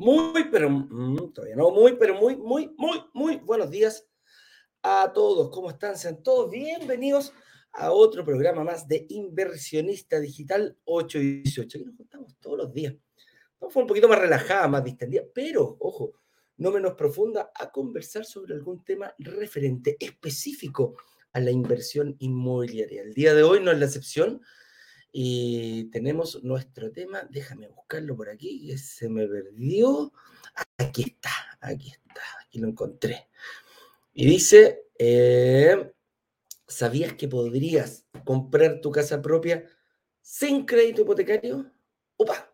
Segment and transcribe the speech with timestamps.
[0.00, 4.07] Muy, pero mm, todavía no, muy, pero muy, muy, muy, muy buenos días
[4.90, 5.50] a todos.
[5.50, 5.98] ¿Cómo están?
[5.98, 7.34] Sean todos bienvenidos
[7.72, 11.76] a otro programa más de Inversionista Digital 8 y 18.
[11.76, 12.94] Aquí nos contamos todos los días.
[13.58, 16.14] fue un poquito más relajada, más distendida, pero, ojo,
[16.56, 20.96] no menos profunda, a conversar sobre algún tema referente específico
[21.34, 23.02] a la inversión inmobiliaria.
[23.02, 24.40] El día de hoy no es la excepción.
[25.12, 30.14] Y tenemos nuestro tema, déjame buscarlo por aquí, que se me perdió.
[30.78, 31.30] Aquí está,
[31.60, 33.28] aquí está, aquí lo encontré.
[34.20, 35.92] Y dice, eh,
[36.66, 39.64] ¿sabías que podrías comprar tu casa propia
[40.20, 41.70] sin crédito hipotecario?
[42.16, 42.52] Opa,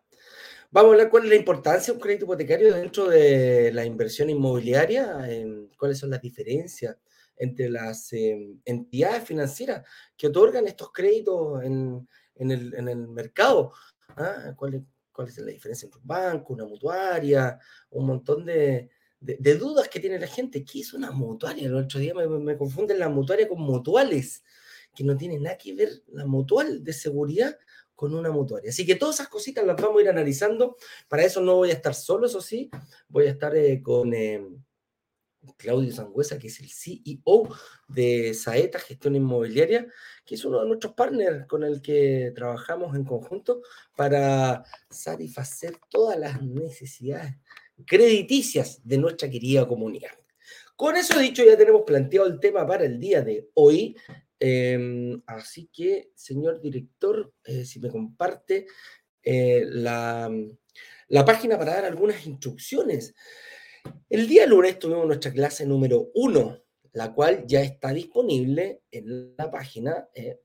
[0.69, 4.29] Vamos a hablar cuál es la importancia de un crédito hipotecario dentro de la inversión
[4.29, 5.27] inmobiliaria,
[5.75, 6.97] cuáles son las diferencias
[7.35, 13.73] entre las em, entidades financieras que otorgan estos créditos en, el, mercado.
[14.09, 14.53] ¿ah?
[14.55, 17.57] ¿Cuál, es, ¿Cuál es la diferencia entre un banco, una mutuaria?
[17.89, 18.91] Un montón de,
[19.59, 20.63] dudas que tiene la gente.
[20.63, 21.67] ¿Qué es una mutuaria?
[21.67, 24.43] El otro día me, me, confunden la mutuaria con mutuales,
[24.95, 27.57] que no tiene nada que ver la mutual de seguridad
[27.95, 28.69] con una mutuaria.
[28.69, 30.75] Así que todas esas cositas las vamos a ir analizando.
[31.07, 32.69] Para eso no voy a estar solo, eso sí,
[33.07, 34.13] voy a estar eh, con...
[34.13, 34.41] Eh,
[35.57, 37.47] Claudio Sangüesa, que es el CEO
[37.87, 39.87] de Saeta Gestión Inmobiliaria,
[40.25, 43.61] que es uno de nuestros partners con el que trabajamos en conjunto
[43.95, 47.35] para satisfacer todas las necesidades
[47.85, 50.11] crediticias de nuestra querida comunidad.
[50.75, 53.95] Con eso dicho, ya tenemos planteado el tema para el día de hoy.
[54.39, 58.67] Em, así que, señor director, eh, si me comparte
[59.23, 60.29] eh, la,
[61.07, 63.15] la página para dar algunas instrucciones.
[64.09, 66.61] El día lunes tuvimos nuestra clase número uno,
[66.93, 70.39] la cual ya está disponible en la página eh,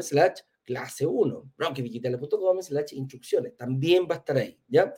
[0.00, 3.56] slash clase 1, brokerdigital.com slash instrucciones.
[3.56, 4.92] También va a estar ahí, ¿ya?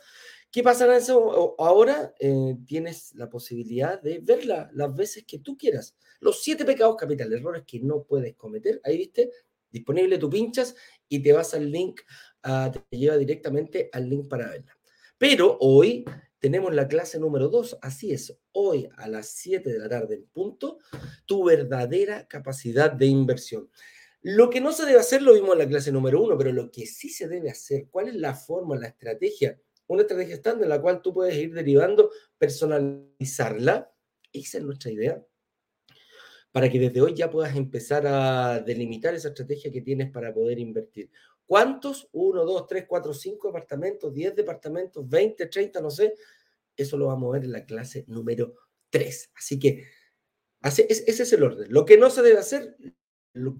[0.50, 1.54] ¿Qué pasa en eso?
[1.60, 5.96] Ahora eh, tienes la posibilidad de verla las veces que tú quieras.
[6.18, 8.80] Los siete pecados capitales, errores que no puedes cometer.
[8.82, 9.30] Ahí viste,
[9.70, 10.74] disponible, tú pinchas
[11.08, 12.00] y te vas al link,
[12.44, 14.76] uh, te lleva directamente al link para verla.
[15.18, 16.04] Pero hoy
[16.40, 20.26] tenemos la clase número 2, así es, hoy a las 7 de la tarde en
[20.32, 20.78] punto,
[21.26, 23.70] tu verdadera capacidad de inversión.
[24.22, 26.70] Lo que no se debe hacer lo vimos en la clase número 1, pero lo
[26.70, 29.58] que sí se debe hacer, ¿cuál es la forma, la estrategia?
[29.86, 33.92] Una estrategia estándar en la cual tú puedes ir derivando, personalizarla,
[34.32, 35.24] esa es nuestra idea,
[36.52, 40.58] para que desde hoy ya puedas empezar a delimitar esa estrategia que tienes para poder
[40.58, 41.10] invertir.
[41.46, 42.08] ¿Cuántos?
[42.12, 46.14] Uno, dos, tres, cuatro, cinco departamentos, diez departamentos, veinte, treinta, no sé.
[46.76, 48.54] Eso lo vamos a ver en la clase número
[48.88, 49.30] tres.
[49.34, 49.84] Así que
[50.62, 51.72] ese es el orden.
[51.72, 52.76] Lo que no se debe hacer,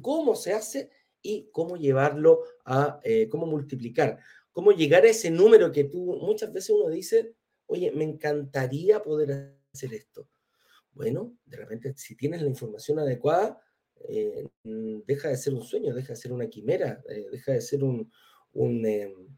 [0.01, 0.91] cómo se hace
[1.23, 4.19] y cómo llevarlo a, eh, cómo multiplicar,
[4.53, 7.35] cómo llegar a ese número que tú, muchas veces uno dice,
[7.67, 10.29] oye, me encantaría poder hacer esto.
[10.93, 13.61] Bueno, de repente, si tienes la información adecuada,
[14.09, 17.85] eh, deja de ser un sueño, deja de ser una quimera, eh, deja de ser
[17.85, 18.11] un,
[18.53, 19.31] un, em,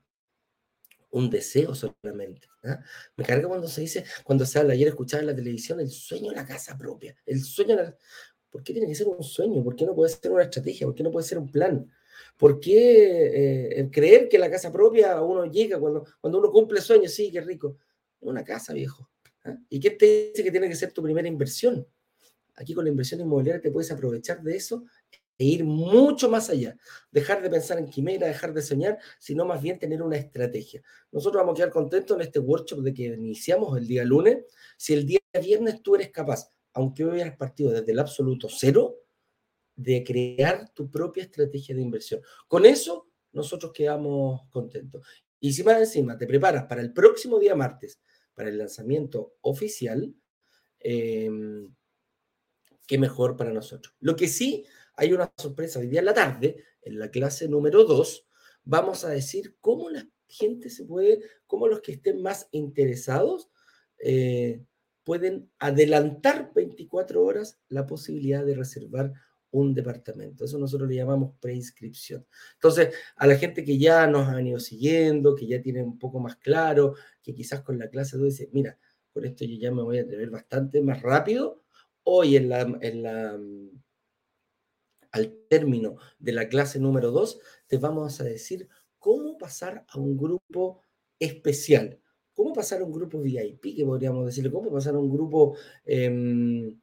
[1.31, 2.49] deseo solamente.
[2.65, 2.81] ¿ah?
[3.17, 6.31] Me carga cuando se dice, cuando se habla, ayer escuchaba en la televisión, el sueño
[6.31, 7.97] de la casa propia, el sueño de la...
[8.53, 9.65] ¿Por qué tiene que ser un sueño?
[9.65, 10.87] ¿Por qué no puede ser una estrategia?
[10.87, 11.91] ¿Por qué no puede ser un plan?
[12.37, 17.13] ¿Por qué eh, creer que la casa propia uno llega cuando, cuando uno cumple sueños?
[17.13, 17.79] Sí, qué rico.
[18.21, 19.11] Una casa, viejo.
[19.45, 19.57] ¿ah?
[19.71, 21.87] ¿Y qué te dice que tiene que ser tu primera inversión?
[22.57, 24.85] Aquí con la inversión inmobiliaria te puedes aprovechar de eso
[25.39, 26.77] e ir mucho más allá.
[27.11, 30.83] Dejar de pensar en quimera, dejar de soñar, sino más bien tener una estrategia.
[31.11, 34.45] Nosotros vamos a quedar contentos en este workshop de que iniciamos el día lunes.
[34.77, 38.99] Si el día viernes tú eres capaz, aunque hoy hayas partido desde el absoluto cero,
[39.75, 42.21] de crear tu propia estrategia de inversión.
[42.47, 45.07] Con eso, nosotros quedamos contentos.
[45.41, 48.01] Y si más encima te preparas para el próximo día martes,
[48.35, 50.15] para el lanzamiento oficial,
[50.79, 51.31] eh,
[52.87, 53.95] qué mejor para nosotros.
[54.01, 54.65] Lo que sí,
[54.95, 58.27] hay una sorpresa hoy día en la tarde, en la clase número 2,
[58.65, 63.51] vamos a decir cómo la gente se puede, cómo los que estén más interesados
[63.99, 64.63] eh,
[65.05, 69.13] pueden adelantar 24 horas la posibilidad de reservar
[69.51, 70.45] un departamento.
[70.45, 72.27] Eso nosotros le llamamos preinscripción.
[72.55, 76.19] Entonces, a la gente que ya nos ha venido siguiendo, que ya tiene un poco
[76.21, 78.79] más claro, que quizás con la clase 2 dice, mira,
[79.13, 81.63] con esto yo ya me voy a atrever bastante más rápido,
[82.05, 83.39] Hoy en la, en la,
[85.13, 90.17] al término de la clase número 2, te vamos a decir cómo pasar a un
[90.17, 90.83] grupo
[91.21, 92.01] especial.
[92.35, 94.51] ¿Cómo pasar a un grupo VIP, que podríamos decirle?
[94.51, 96.79] ¿Cómo pasar un grupo em,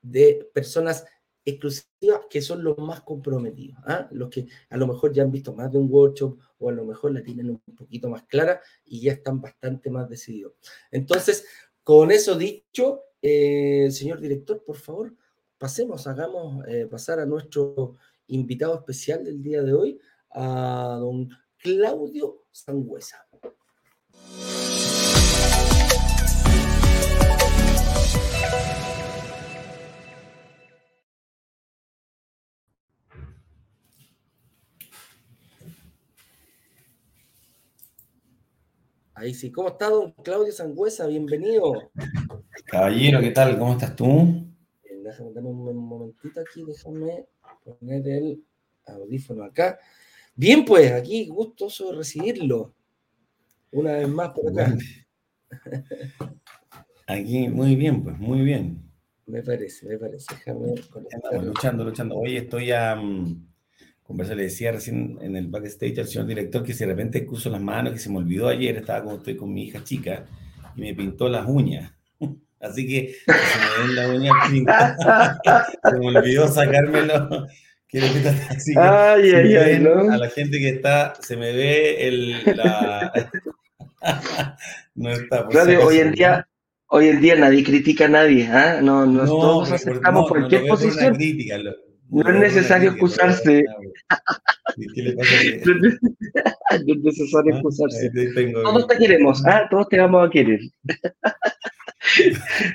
[0.00, 1.04] de personas
[1.44, 3.78] exclusivas que son los más comprometidos?
[3.86, 4.08] ¿ah?
[4.10, 6.84] Los que a lo mejor ya han visto más de un workshop o a lo
[6.84, 10.54] mejor la tienen un poquito más clara y ya están bastante más decididos.
[10.90, 11.44] Entonces,
[11.84, 15.14] con eso dicho, eh, señor director, por favor,
[15.58, 17.96] pasemos, hagamos eh, pasar a nuestro
[18.26, 20.00] invitado especial del día de hoy,
[20.30, 21.28] a don
[21.58, 23.28] Claudio Sangüesa.
[39.22, 39.52] Ahí sí.
[39.52, 41.06] ¿Cómo está don Claudio Sangüesa?
[41.06, 41.92] Bienvenido.
[42.64, 43.56] Caballero, ¿qué tal?
[43.56, 44.48] ¿Cómo estás tú?
[44.82, 47.26] déjame dame un momentito aquí, déjame
[47.62, 48.42] poner el
[48.84, 49.78] audífono acá.
[50.34, 52.74] Bien, pues, aquí gustoso de recibirlo.
[53.70, 54.76] Una vez más por acá.
[57.06, 58.82] Aquí, muy bien, pues, muy bien.
[59.26, 60.34] Me parece, me parece.
[60.34, 62.16] Déjame Estamos luchando, luchando.
[62.16, 63.51] Hoy estoy a um,
[64.02, 67.50] conversar, le decía recién en el backstage al señor director que si de repente puso
[67.50, 70.24] las manos, que se me olvidó ayer, estaba como estoy con mi hija chica
[70.76, 71.92] y me pintó las uñas.
[72.60, 75.40] Así que se me ven la uña pinta.
[75.90, 77.46] se me olvidó sacármelo.
[77.88, 80.10] Quiero que así ay, ay, ay, ¿no?
[80.10, 83.12] A la gente que está, se me ve el, la...
[84.94, 85.46] no está.
[85.50, 86.48] Radio, hoy en día,
[86.86, 88.80] hoy en día nadie critica a nadie, ¿ah?
[88.80, 91.16] No, no, todos aceptamos cualquier posición.
[91.16, 91.58] Crítica,
[92.12, 93.64] no es necesario excusarse.
[94.94, 95.34] ¿Qué le pasa?
[95.64, 98.10] no es necesario excusarse.
[98.62, 99.66] Todos te queremos, ¿ah?
[99.70, 100.60] Todos te vamos a querer.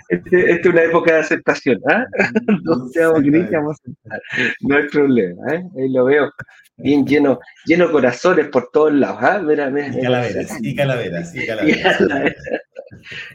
[0.10, 2.06] Esta es una época de aceptación, ¿ah?
[2.64, 4.22] No seamos vamos a aceptar.
[4.62, 5.64] No hay problema, ¿eh?
[5.78, 6.32] Ahí lo veo
[6.78, 9.42] bien lleno, lleno de corazones por todos lados, ¿ah?
[9.44, 12.00] Mira, mira, y calaveras, y calaveras, y calaveras.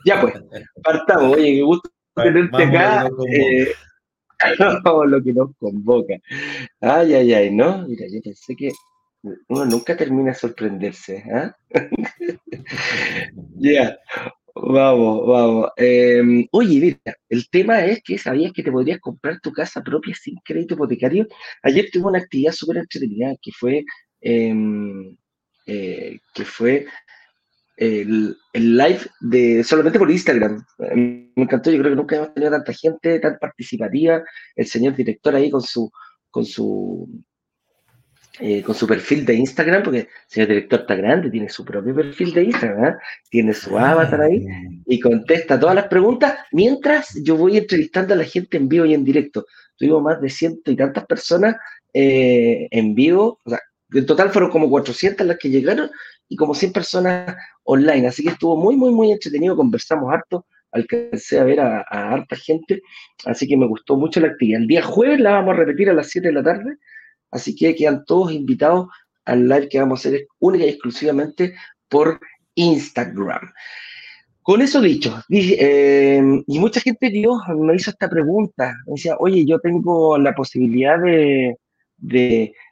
[0.04, 0.34] Ya pues,
[0.82, 1.36] partamos.
[1.36, 3.08] Oye, qué gusto tenerte acá.
[3.30, 3.68] Eh,
[4.84, 6.14] vamos lo que nos convoca.
[6.80, 7.86] Ay, ay, ay, ¿no?
[7.86, 8.70] Mira, yo pensé que
[9.48, 11.24] uno nunca termina de sorprenderse.
[11.32, 11.56] ¿ah?
[13.56, 13.96] Ya,
[14.54, 15.70] Vamos, vamos.
[15.76, 20.14] Em, oye, mira, el tema es que sabías que te podrías comprar tu casa propia
[20.14, 21.26] sin crédito hipotecario.
[21.62, 23.84] Ayer tuve una actividad súper entretenida que fue,
[24.20, 25.16] em,
[25.66, 26.86] eh, que fue
[27.82, 30.64] el, live de solamente por Instagram.
[30.78, 34.22] Me encantó, yo creo que nunca hemos tenido tanta gente tan participativa.
[34.54, 35.90] El señor director ahí con su,
[36.30, 37.08] con su
[38.40, 41.94] eh, con su perfil de Instagram, porque el señor director está grande, tiene su propio
[41.94, 42.96] perfil de Instagram, ¿eh?
[43.30, 44.46] tiene su ah, avatar ahí
[44.86, 48.94] y contesta todas las preguntas mientras yo voy entrevistando a la gente en vivo y
[48.94, 49.44] en directo.
[49.76, 51.56] Tuvimos más de ciento y tantas personas
[51.92, 53.60] eh, en vivo, o sea,
[53.92, 55.90] en total fueron como 400 las que llegaron
[56.32, 61.38] y como 100 personas online, así que estuvo muy, muy, muy entretenido, conversamos harto, alcancé
[61.38, 62.80] a ver a, harta gente,
[63.26, 64.62] así que me gustó mucho la actividad.
[64.62, 66.78] El día jueves la vamos a repetir a las 7 de la tarde
[67.32, 68.88] Así que quedan todos invitados
[69.24, 71.54] al live que vamos a hacer única y exclusivamente
[71.88, 72.20] por
[72.54, 73.52] Instagram.
[74.42, 79.46] Con eso dicho, eh, y mucha gente Dios, me hizo esta pregunta, me decía, oye,
[79.46, 81.56] yo tengo la posibilidad de,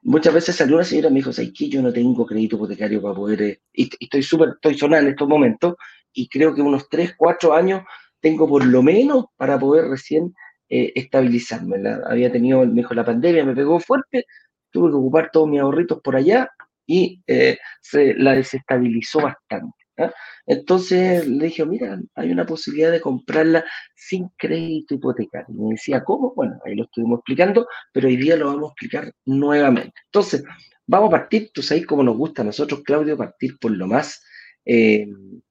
[0.02, 1.68] muchas veces salió una señora y me dijo, ¿sabes qué?
[1.68, 5.28] Yo no tengo crédito hipotecario para poder, eh, y, estoy súper, estoy sonando en estos
[5.28, 5.74] momentos,
[6.12, 7.82] y creo que unos 3, 4 años
[8.20, 10.34] tengo por lo menos para poder recién
[10.68, 11.76] eh, estabilizarme.
[12.06, 14.26] había tenido, me dijo, la pandemia me pegó fuerte,
[14.70, 16.48] tuve que ocupar todos mis ahorritos por allá
[16.86, 19.79] y eh, se la desestabilizó bastante.
[20.00, 20.12] ¿Ah?
[20.46, 23.64] Entonces le dije, mira, hay una posibilidad de comprarla
[23.94, 25.54] sin crédito hipotecario.
[25.54, 26.32] Y me decía, ¿cómo?
[26.34, 29.94] Bueno, ahí lo estuvimos explicando, pero hoy día lo vamos a explicar nuevamente.
[30.06, 30.42] Entonces,
[30.86, 34.22] vamos a partir, tú sabes cómo nos gusta a nosotros, Claudio, partir por lo más,
[34.64, 35.06] eh,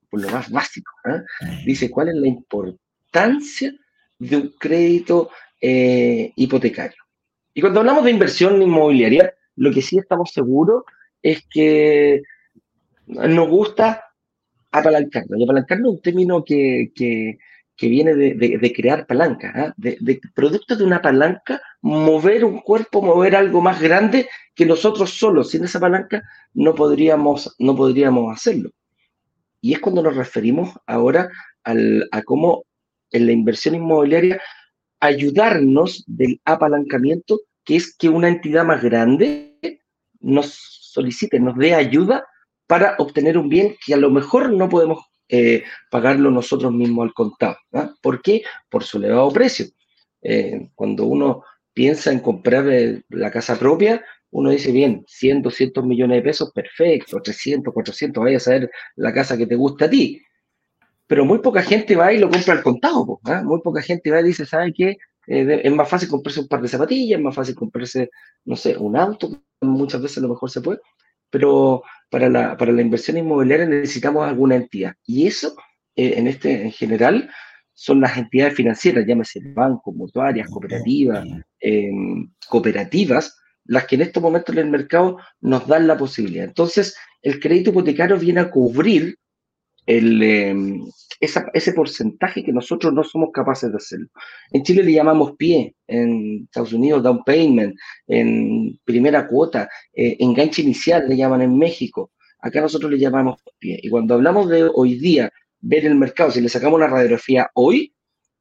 [0.10, 0.92] por lo más básico.
[1.06, 1.24] ¿ah?
[1.66, 3.74] Dice, ¿cuál es la importancia
[4.18, 5.30] de un crédito
[5.62, 7.02] eh, hipotecario?
[7.54, 10.84] Y cuando hablamos de inversión inmobiliaria, lo que sí estamos seguros
[11.22, 12.22] es que
[13.08, 14.09] nos gusta
[14.72, 15.40] apalancarnos.
[15.40, 16.92] Y apalancarnos es un término que,
[17.82, 19.74] viene de, crear palanca, ¿ah?
[19.78, 25.52] de, producto de una palanca, mover un cuerpo, mover algo más grande que nosotros solos,
[25.52, 26.24] sin esa palanca,
[26.54, 28.72] no podríamos, no podríamos hacerlo.
[29.62, 31.30] Y es cuando nos referimos ahora
[31.64, 32.66] a cómo
[33.12, 34.42] en la inversión inmobiliaria
[35.00, 39.82] ayudarnos del apalancamiento que es que una entidad más grande
[40.20, 40.54] nos
[40.92, 42.26] solicite, nos dé ayuda
[42.70, 47.14] para obtener un bien que a lo mejor no podemos eh, pagarlo nosotros mismos al
[47.16, 47.58] contado.
[47.74, 47.90] ¿ah?
[48.00, 48.44] ¿Por qué?
[48.70, 49.66] Por su elevado precio.
[50.22, 55.84] Eh, cuando uno piensa en comprar eh, la casa propia, uno dice, bien, 100, 200
[55.84, 59.90] millones de pesos, perfecto, 300, 400, vaya a saber la casa que te gusta a
[59.90, 60.22] ti.
[61.08, 63.42] Pero muy poca gente va y lo compra al contado, ¿ah?
[63.44, 64.96] muy poca gente va y dice, ¿sabe qué?
[65.26, 68.12] Es más fácil comprarse un par de zapatillas, es más fácil comprarse,
[68.46, 70.80] no sé, un auto, muchas veces a lo mejor se puede,
[71.30, 74.94] pero para la, para la inversión inmobiliaria necesitamos alguna entidad.
[75.06, 75.56] Y eso,
[75.96, 77.30] eh, en este en general,
[77.74, 81.26] son las entidades financieras, llámese bancos, mutuarias, cooperativas,
[81.62, 86.46] em, cooperativas, las que en estos momentos en el mercado nos dan la posibilidad.
[86.46, 89.18] Entonces, el crédito hipotecario viene a cubrir
[89.90, 90.86] em,
[91.20, 94.08] ese porcentaje que nosotros no somos capaces de hacerlo.
[94.52, 97.76] En Chile le llamamos pie, en Estados Unidos down payment,
[98.08, 102.12] en primera cuota, eh, enganche inicial le llaman en México.
[102.40, 103.80] Acá nosotros le llamamos pie.
[103.82, 107.94] Y cuando hablamos de hoy día, ver el mercado, si le sacamos una radiografía hoy,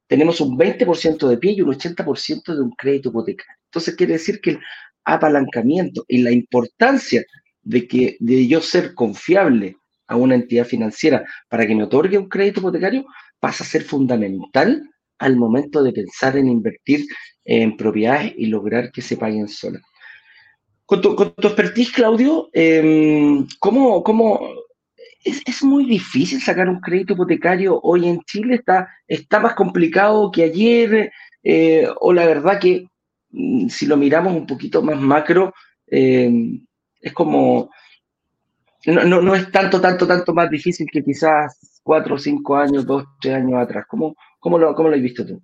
[0.07, 3.59] tenemos un 20% de pie y un 80% de un crédito hipotecario.
[3.65, 4.59] Entonces quiere decir que el
[5.03, 7.23] apalancamiento y la importancia
[7.63, 9.77] de que de yo ser confiable
[10.09, 13.05] a una entidad financiera para que me otorgue un crédito hipotecario
[13.39, 14.89] pasa a ser fundamental
[15.19, 17.05] al momento de pensar en invertir
[17.45, 19.81] en propiedades y lograr que se paguen solas.
[20.85, 21.13] Con tu,
[21.47, 24.39] expertise, Claudio, em, ¿cómo, cómo
[25.23, 28.55] es, muy difícil sacar un crédito hipotecario hoy en Chile?
[28.55, 31.11] ¿Está, está más complicado que ayer?
[31.43, 32.87] Eh, ¿O la verdad que
[33.29, 35.53] mm, si lo miramos un poquito más macro,
[35.85, 36.65] em,
[37.01, 37.69] es como
[38.85, 43.35] no, no, es tanto, tanto, tanto más difícil que quizás cuatro cinco años, dos, tres
[43.35, 43.85] años atrás.
[43.87, 45.41] ¿Cómo, cómo, lo, cómo lo has visto tú?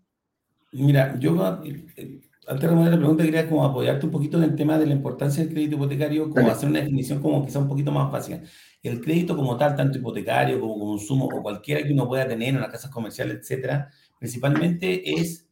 [0.72, 4.56] Mira, yo eh, antes de responder la pregunta quería como apoyarte un poquito en el
[4.56, 7.92] tema de la importancia del crédito hipotecario, como hacer una definición como quizá un poquito
[7.92, 8.42] más básica.
[8.84, 12.62] El crédito como tal, tanto hipotecario como consumo o cualquiera que uno pueda tener en
[12.62, 13.90] las casas comerciales, etcétera,
[14.20, 15.48] principalmente es,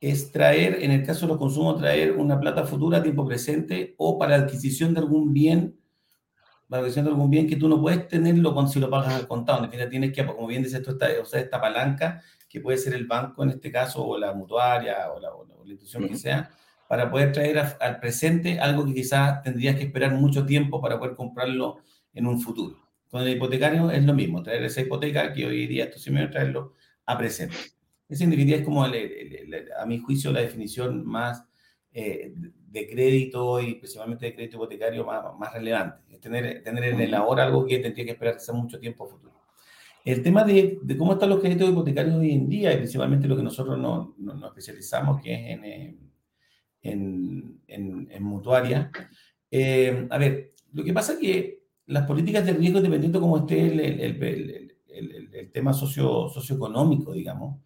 [0.00, 3.94] es traer, en el caso de los consumos, traer una plata futura a tiempo presente
[3.96, 5.76] o para adquisición de algún bien
[6.68, 9.58] valoración algún bien que tú no puedes tenerlo cuando si lo pagas al contado.
[9.58, 12.78] En definitiva, tienes que, como bien dices tú, esta, o sea, esta palanca, que puede
[12.78, 15.30] ser el banco en este caso, o la mutuaria, o la,
[15.64, 16.50] institución que sea,
[16.88, 21.16] para poder traer al presente algo que quizás tendrías que esperar mucho tiempo para poder
[21.16, 21.78] comprarlo
[22.14, 22.76] en un futuro.
[23.10, 26.26] Con el hipotecario es lo mismo, traer esa hipoteca que hoy día esto sí me
[26.28, 27.56] traerlo a presente.
[28.08, 31.44] Esa en definitiva es como, a mi juicio, la definición más
[31.98, 36.02] eh, de crédito y principalmente de crédito hipotecario más, más relevante.
[36.10, 39.32] Es tener, tener en el ahora algo que tendría que esperar hace mucho tiempo futuro.
[40.04, 43.34] El tema de, de, cómo están los créditos hipotecarios hoy en día y principalmente lo
[43.34, 45.64] que nosotros nos no, especializamos, que es en,
[46.82, 48.90] en, en, en mutuaria.
[49.50, 53.68] Eh, a ver, lo que pasa es que las políticas de riesgo, dependiendo cómo esté
[53.68, 57.58] el, el, el, el tema socio, socioeconómico, digamos,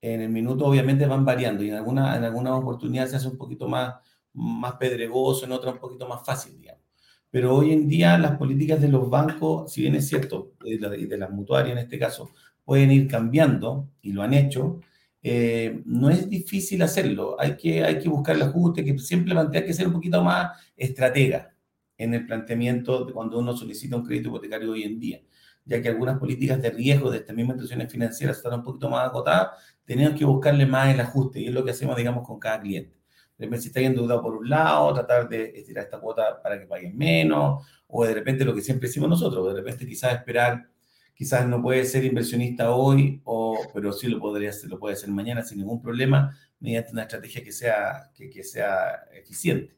[0.00, 3.36] en el minuto obviamente van variando y en alguna, en alguna oportunidad se hace un
[3.36, 3.94] poquito más,
[4.32, 6.82] más pedregoso, en otras un poquito más fácil, digamos.
[7.30, 11.18] Pero hoy en día las políticas de los bancos, si bien es cierto, y de
[11.18, 12.30] las mutuarias en este caso,
[12.64, 14.80] pueden ir cambiando y lo han hecho,
[15.22, 17.36] eh, no es difícil hacerlo.
[17.38, 20.58] Hay que, hay que buscar el ajuste, que siempre plantea que ser un poquito más
[20.76, 21.54] estratega
[21.98, 25.20] en el planteamiento de cuando uno solicita un crédito hipotecario hoy en día,
[25.64, 29.08] ya que algunas políticas de riesgo de estas mismas instituciones financieras están un poquito más
[29.08, 29.48] acotadas
[29.90, 32.94] tenemos que buscarle más el ajuste y es lo que hacemos, digamos, con cada cliente.
[33.36, 36.66] De repente, si está endeudado por un lado, tratar de estirar esta cuota para que
[36.66, 40.68] paguen menos, o de repente lo que siempre decimos nosotros, de repente quizás esperar,
[41.12, 45.42] quizás no puede ser inversionista hoy, o, pero sí lo, podría lo puede hacer mañana
[45.42, 49.74] sin ningún problema, mediante una estrategia que sea, que, que sea eficiente.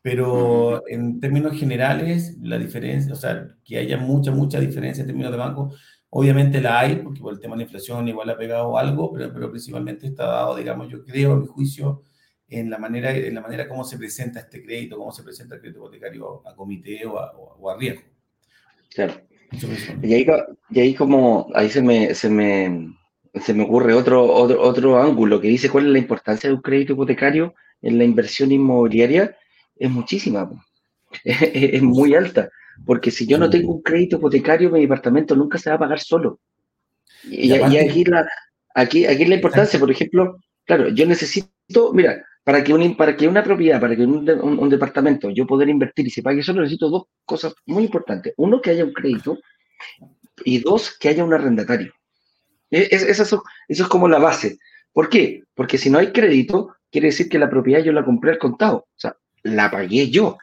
[0.00, 5.32] Pero en términos generales, la diferencia, o sea, que haya mucha, mucha diferencia en términos
[5.32, 5.74] de banco,
[6.14, 9.32] Obviamente la hay, porque por el tema de la inflación igual ha pegado algo, pero,
[9.32, 12.02] pero principalmente está dado, digamos, yo creo, a mi juicio,
[12.48, 15.62] en la manera en la manera como se presenta este crédito, cómo se presenta el
[15.62, 18.02] crédito hipotecario a comité o a, o a riesgo.
[18.94, 19.14] Claro.
[20.02, 20.26] Y ahí,
[20.70, 22.94] y ahí como, ahí se me, se me,
[23.34, 26.62] se me ocurre otro, otro, otro ángulo que dice cuál es la importancia de un
[26.62, 29.34] crédito hipotecario en la inversión inmobiliaria,
[29.76, 30.50] es muchísima,
[31.24, 32.50] es muy alta.
[32.84, 36.00] Porque si yo no tengo un crédito hipotecario, mi departamento nunca se va a pagar
[36.00, 36.40] solo.
[37.24, 38.26] Y, aquí, la,
[38.74, 43.28] aquí, aquí la importancia, por ejemplo, claro, yo necesito, mira, para que, un, para que
[43.28, 46.90] una propiedad, para que un, un, departamento yo poder invertir y se pague solo, necesito
[46.90, 48.34] dos cosas muy importantes.
[48.36, 49.38] Uno, que haya un crédito
[50.44, 51.92] y dos, que haya un arrendatario.
[52.70, 54.58] E, es, eso, eso es como la base.
[54.92, 55.42] ¿Por qué?
[55.54, 58.76] Porque si no hay crédito, quiere decir que la propiedad yo la compré al contado.
[58.78, 60.38] O sea, la pagué yo.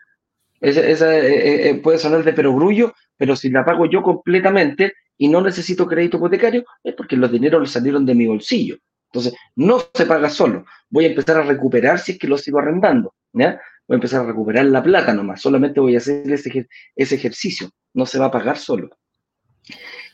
[0.61, 5.27] Esa, eh, eh, eh, puede sonar de perogrullo, pero si la pago yo completamente y
[5.27, 8.77] no necesito crédito hipotecario, es porque los dineros salieron de mi bolsillo.
[9.11, 10.65] Entonces, no se paga solo.
[10.89, 13.15] Voy a empezar a recuperar si es que lo sigo arrendando.
[13.33, 13.59] ¿ya?
[13.87, 15.41] Voy a empezar a recuperar la plata nomás.
[15.41, 17.69] Solamente voy a hacer ese, ese ejercicio.
[17.93, 18.89] No se va a pagar solo.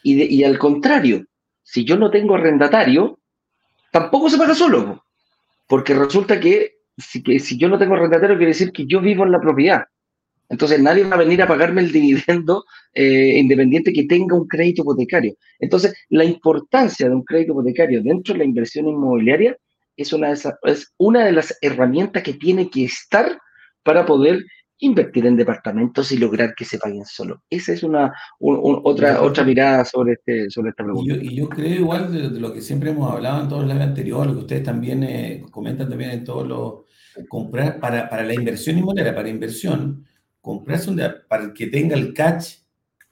[0.01, 1.25] Y, y al contrario,
[1.61, 3.19] si yo no tengo arrendatario,
[3.91, 5.03] tampoco se paga solo.
[5.67, 9.25] Porque resulta que si, que si yo no tengo arrendatario, quiere decir que yo vivo
[9.25, 9.85] en la propiedad.
[10.49, 14.83] Entonces nadie va a venir a pagarme el dividendo eh, independiente que tenga un crédito
[14.83, 15.35] hipotecario.
[15.59, 19.57] Entonces, la importancia de un crédito hipotecario dentro de la inversión inmobiliaria
[19.97, 23.39] es una de, esas, es una de las herramientas que tiene que estar
[23.83, 24.43] para poder
[24.79, 27.41] invertir en departamentos y lograr que se paguen solo.
[27.49, 31.15] Esa es una otra, otra mirada sobre, este, sobre esta pregunta.
[31.15, 34.27] Y yo, creo igual de, lo que siempre hemos hablado en todos los lives anteriores,
[34.27, 37.27] lo que ustedes también eh, comentan también en todos los...
[37.29, 40.05] comprar para, para la inversión inmobiliaria, para inversión,
[40.45, 42.57] comprarse un para el que tenga el catch,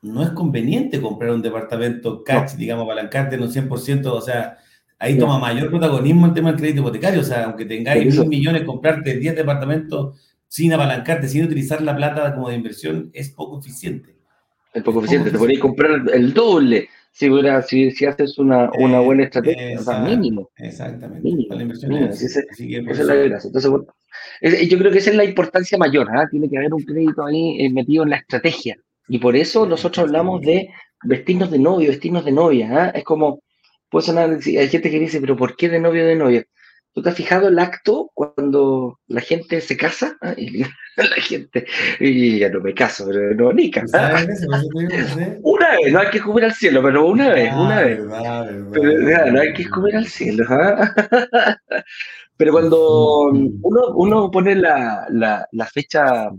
[0.03, 4.57] no es conveniente comprar un departamento catch, digamos, apalancarte en un 100%, o sea,
[4.99, 8.61] ahí toma mayor protagonismo el tema del crédito hipotecario, o sea, aunque tengáis mil millones,
[8.65, 10.15] comprarte 10 departamentos
[10.47, 14.15] sin apalancarte, sin utilizar la plata como de inversión, es poco eficiente.
[14.71, 17.29] Es poco eficiente, te podrías comprar el doble si,
[17.67, 20.49] si, si haces una, una buena estrategia, o sea, mínimo.
[20.57, 21.21] Exactamente.
[21.21, 23.47] Mínimo, la inversión es, esa es la gracia.
[23.47, 23.85] Entonces, bueno,
[24.41, 26.27] yo creo que esa es la importancia mayor, ¿ah?
[26.29, 28.77] tiene que haber un crédito ahí eh, metido en la estrategia.
[29.07, 30.69] Y por eso nosotros hablamos de
[31.03, 32.69] vestirnos de novio, vestirnos de novia.
[32.71, 32.89] ¿ah?
[32.95, 33.43] Es como,
[33.89, 36.43] pues hay gente que dice, pero ¿por qué de novio de novia?
[36.93, 40.15] ¿Tú te has fijado el acto cuando la gente se casa?
[40.21, 40.35] ¿Ah?
[40.37, 40.63] Y
[40.97, 41.65] la gente,
[41.99, 44.25] y ya no me caso, pero no, ni casa.
[45.41, 47.99] Una vez, no hay que comer al cielo, pero una vez, una vez.
[48.71, 50.45] Pero, no hay que comer al cielo.
[52.35, 56.31] Pero cuando uno, uno pone la, la, la, fecha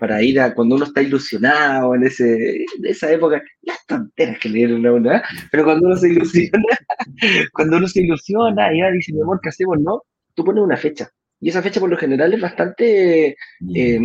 [0.00, 4.48] para ir a cuando uno está ilusionado en, ese, en esa época, las tonteras que
[4.48, 5.22] le dieron a una, ¿eh?
[5.52, 6.64] pero cuando uno se ilusiona,
[7.52, 9.78] cuando uno se ilusiona y ya dice, mi amor, ¿qué hacemos?
[9.78, 10.02] No,
[10.34, 11.10] tú pones una fecha.
[11.38, 13.36] Y esa fecha por lo general es bastante,
[13.74, 14.00] eh,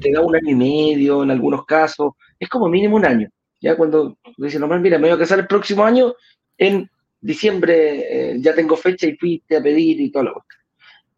[0.00, 3.28] te da un año y medio en algunos casos, es como mínimo un año.
[3.60, 6.14] Ya cuando dice, no, mira, me voy a casar el próximo año
[6.56, 6.88] en
[7.20, 10.58] diciembre eh, ya tengo fecha y fuiste a pedir y todo lo otro.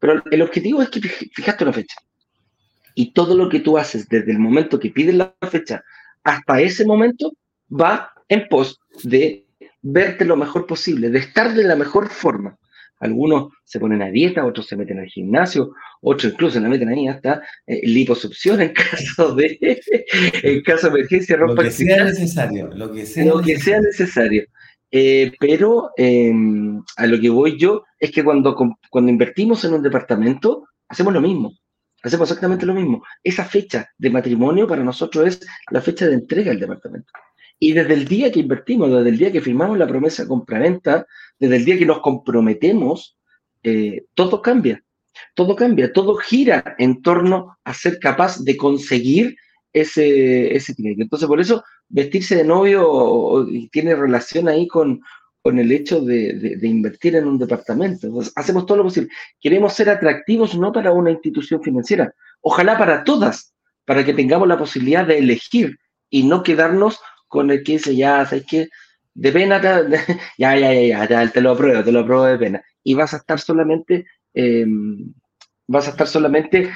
[0.00, 1.94] Pero el objetivo es que fijaste una fecha.
[2.94, 5.82] Y todo lo que tú haces desde el momento que pides la fecha
[6.24, 7.32] hasta ese momento
[7.70, 9.46] va en pos de
[9.82, 12.56] verte lo mejor posible, de estar de la mejor forma.
[13.00, 16.88] Algunos se ponen a dieta, otros se meten al gimnasio, otros incluso se la meten
[16.88, 19.58] ahí hasta eh, liposucción en caso de
[20.42, 24.44] en caso de emergencia, Lo que sea necesario, lo que sea, lo que sea necesario.
[24.94, 28.54] Eh, pero em, a lo que voy yo es que cuando,
[28.90, 31.52] cuando invertimos en un departamento, hacemos lo mismo.
[32.02, 33.04] Hacemos exactamente lo mismo.
[33.22, 37.12] Esa fecha de matrimonio para nosotros es la fecha de entrega del departamento.
[37.58, 41.06] Y desde el día que invertimos, desde el día que firmamos la promesa de compraventa,
[41.38, 43.16] desde el día que nos comprometemos,
[43.62, 44.82] eh, todo cambia.
[45.34, 49.36] Todo cambia, todo gira en torno a ser capaz de conseguir
[49.72, 55.00] ese, ese Entonces, por eso vestirse de novio tiene relación ahí con,
[55.42, 58.08] con el hecho de, invertir en un departamento.
[58.36, 59.10] hacemos todo lo posible.
[59.40, 63.52] Queremos ser atractivos no para una institución financiera, ojalá para todas,
[63.84, 65.78] para que tengamos la posibilidad de elegir
[66.08, 68.68] y no quedarnos con el que dice, ya, ¿sabes qué?
[69.14, 69.60] De pena,
[70.38, 72.62] ya, ya, ya, ya, te lo apruebo, te lo apruebo de pena.
[72.84, 75.12] Y vas a estar solamente, em,
[75.66, 76.70] vas a estar solamente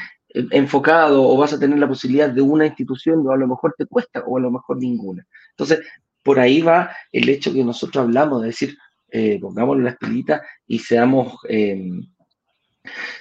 [0.51, 3.87] enfocado o vas a tener la posibilidad de una institución o a lo mejor te
[3.87, 5.27] cuesta o a lo mejor ninguna.
[5.51, 5.81] Entonces,
[6.27, 8.77] por ahí va el hecho que nosotros hablamos de decir,
[9.13, 12.03] eh, pongámosle la espinita y seamos, em,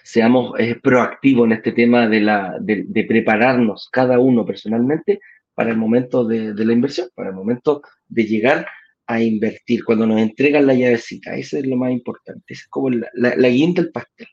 [0.04, 5.20] seamos eh, proactivos en este tema de, la, de, prepararnos cada uno personalmente
[5.54, 8.68] para el momento de, la inversión, para el momento de llegar
[9.06, 11.36] a invertir, cuando nos entregan la llavecita.
[11.36, 14.28] Eso es lo más importante, es como la, la guinda del pastel.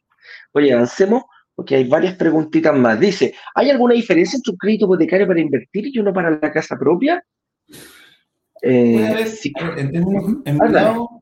[0.52, 2.98] Oye, avancemos porque hay varias preguntitas más.
[2.98, 6.78] Dice, ¿hay alguna diferencia entre un crédito hipotecario para invertir y uno para la casa
[6.78, 7.22] propia?
[8.64, 9.26] Eh,
[9.76, 10.24] en términos,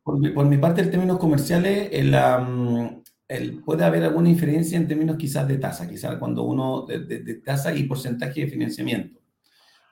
[0.05, 5.57] por, mi, parte, en términos comerciales, el, puede haber alguna diferencia en términos quizás de
[5.57, 9.19] tasa, quizás cuando uno, de, tasa y porcentaje de financiamiento.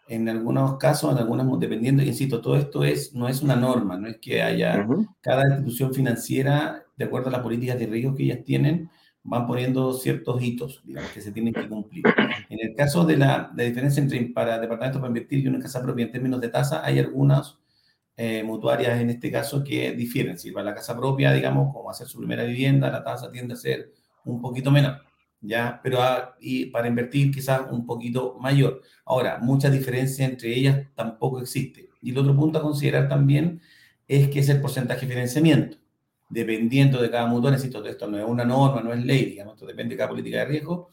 [0.08, 4.08] En algunos casos, en algunos, dependiendo, insisto, todo esto es, no es una norma, no
[4.08, 4.86] es que haya
[5.20, 8.90] cada institución financiera, de acuerdo a las políticas de riesgo que ellas tienen,
[9.28, 12.02] van poniendo ciertos hitos, digamos, que se tienen que cumplir.
[12.48, 16.06] En el caso de la, diferencia entre para departamentos para invertir y una casa propia
[16.06, 17.58] en términos de tasa, hay algunas
[18.16, 20.38] eh, mutuarias en este caso que difieren.
[20.38, 23.56] Si para la casa propia, digamos, como hacer su primera vivienda, la tasa tiende a
[23.56, 23.92] ser
[24.24, 25.02] un poquito menor,
[25.42, 25.78] ¿ya?
[25.82, 28.82] Pero ah, y para invertir quizás un poquito mayor.
[29.04, 31.90] Ahora, mucha diferencia entre ellas tampoco existe.
[32.00, 33.60] Y el otro punto a considerar también
[34.06, 35.76] es que es el porcentaje de financiamiento.
[36.28, 39.66] Dependiendo de cada mutual, esto, esto no es una norma, no es ley, digamos, esto
[39.66, 40.90] depende de cada política de riesgo.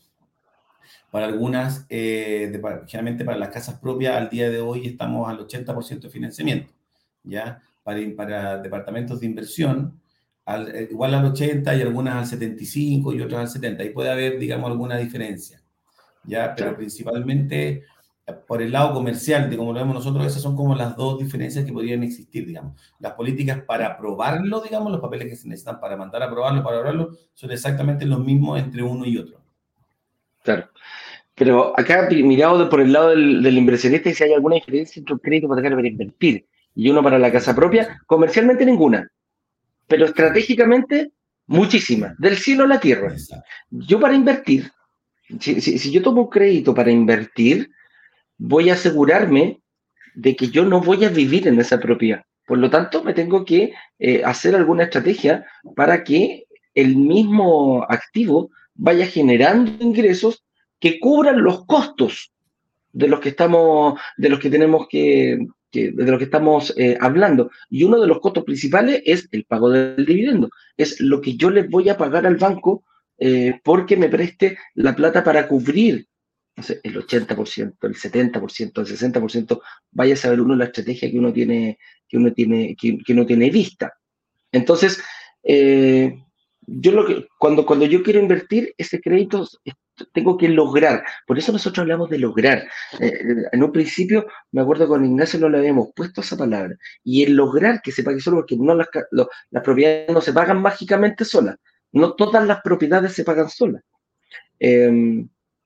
[1.12, 2.52] Para algunas, eh,
[2.88, 6.74] generalmente para las casas propias, al día de hoy estamos al 80% de financiamiento,
[7.24, 7.62] ¿ya?
[7.84, 10.00] Para, para departamentos de inversión,
[10.48, 13.84] eh, igual al 80 y algunas al 75 y otras al 70.
[13.84, 15.62] Ahí puede haber, digamos, alguna diferencia,
[16.24, 16.54] ¿ya?
[16.56, 17.84] Pero principalmente
[18.48, 21.64] por el lado comercial, de como lo vemos nosotros, esas son como las dos diferencias
[21.64, 22.74] que podrían existir, digamos.
[23.00, 26.78] Las políticas para aprobarlo, digamos, los papeles que se necesitan para mandar a aprobarlo, para
[26.78, 29.42] aprobarlo, son exactamente los mismos entre uno y otro.
[30.42, 30.70] Claro.
[31.36, 35.46] Pero acá, mirado por el lado del, inversionista, si hay alguna diferencia entre un crédito
[35.46, 39.08] hipotecario para invertir y uno para la casa propia, comercialmente ninguna,
[39.88, 41.12] pero estratégicamente
[41.46, 43.14] muchísima, del cielo a la tierra.
[43.70, 44.72] Yo para invertir,
[45.40, 47.70] si, si yo tomo un crédito para invertir,
[48.38, 49.62] voy a asegurarme
[50.14, 52.24] de que yo no voy a vivir en esa propiedad.
[52.46, 55.46] Por lo tanto, me tengo que eh, hacer alguna estrategia
[55.76, 60.44] para que el mismo activo vaya generando ingresos
[60.80, 62.32] que cubran los costos
[62.92, 67.50] de los que estamos, de los que tenemos que, de los que estamos eh, hablando.
[67.70, 70.50] Y uno de los costos principales es el pago del dividendo.
[70.78, 72.84] Es lo que yo les voy a pagar al banco
[73.18, 76.08] eh, porque me preste la plata para cubrir
[76.56, 81.20] no sé, el 80%, el 70%, el 60%, vaya a saber uno la estrategia que
[81.20, 83.94] uno tiene, que uno tiene, que, uno tiene vista.
[84.52, 85.04] Entonces,
[85.44, 86.18] eh,
[86.62, 89.48] yo lo que, cuando, cuando yo quiero invertir ese crédito,
[90.14, 91.04] tengo que lograr.
[91.28, 92.68] Por eso nosotros hablamos de lograr.
[93.00, 93.20] Eh,
[93.52, 96.76] en un principio, me acuerdo con Ignacio no le habíamos puesto esa palabra.
[97.04, 100.62] Y el lograr que se pague solo, porque no las, las propiedades no se pagan
[100.62, 101.58] mágicamente solas.
[101.92, 103.84] No todas las propiedades se pagan solas.
[104.60, 105.26] Eh,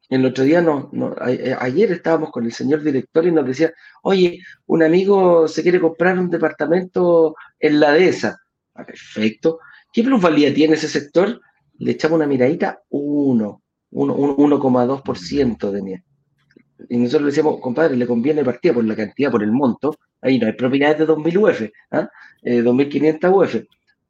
[0.09, 0.89] el otro día, no,
[1.27, 5.79] eh, ayer estábamos con el señor director y nos decía, oye, un amigo se quiere
[5.79, 8.39] comprar un departamento en la dehesa.
[8.73, 9.59] Ah, perfecto.
[9.93, 11.39] ¿Qué plusvalía tiene ese sector?
[11.77, 16.03] Le echamos una miradita, 1, 1,2% de
[16.89, 19.95] Y nosotros le decíamos, compadre, le conviene partir por la cantidad, por el monto.
[20.21, 22.09] Ahí no hay propiedades de 2.000 UF, ¿ah?
[22.43, 23.55] 2.500 eh, UF.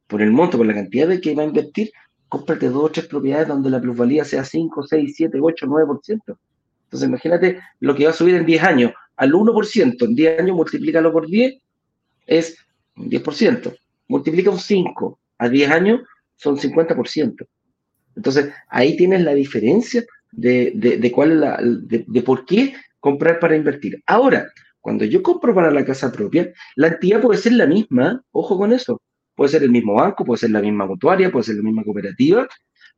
[0.06, 1.92] Por el monto, por la cantidad de que va a invertir,
[2.30, 6.38] cómprate dos o tres propiedades donde la plusvalía sea 5, 6, 7, 8, 9%.
[6.84, 10.56] Entonces, imagínate lo que va a subir en 10 años al 1%, en 10 años
[10.56, 11.60] multiplícalo por 10,
[12.26, 12.56] es
[12.96, 13.76] un 10%.
[14.08, 16.00] Multiplica un 5 a 10 años,
[16.36, 17.46] son 50%.
[18.16, 23.40] Entonces, ahí tienes la diferencia de, de, cuál es la, de, de por qué comprar
[23.40, 24.02] para invertir.
[24.06, 28.56] Ahora, cuando yo compro para la casa propia, la entidad puede ser la misma, ojo
[28.56, 29.02] con eso.
[29.34, 32.46] Puede ser el mismo banco, puede ser la misma mutuaria, puede ser la misma cooperativa,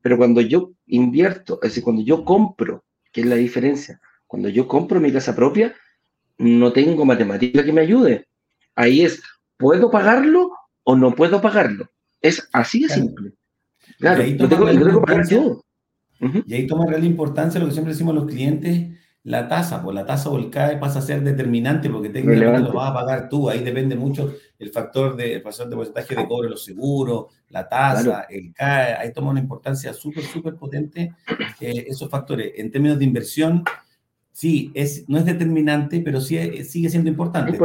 [0.00, 4.00] pero cuando yo invierto, es decir, cuando yo compro, ¿qué es la diferencia?
[4.26, 5.74] Cuando yo compro mi casa propia,
[6.38, 8.26] no tengo matemática que me ayude.
[8.74, 9.22] Ahí es,
[9.56, 10.50] ¿puedo pagarlo
[10.82, 11.88] o no puedo pagarlo?
[12.20, 13.32] Es así de simple.
[13.98, 15.64] Claro, y tengo, que pagar yo.
[16.46, 18.90] Y ahí toma real importancia lo que siempre decimos los clientes,
[19.24, 22.72] la tasa, pues la tasa o el CAE pasa a ser determinante porque técnicamente lo
[22.72, 26.26] vas a pagar tú, ahí depende mucho el factor de, el factor de porcentaje de
[26.26, 31.14] cobre los seguros, la tasa, el CAE, ahí toma una importancia súper, súper potente
[31.60, 32.52] eh, esos factores.
[32.56, 33.62] En términos de inversión,
[34.32, 37.58] sí, es, no es determinante, pero sí sigue siendo importante,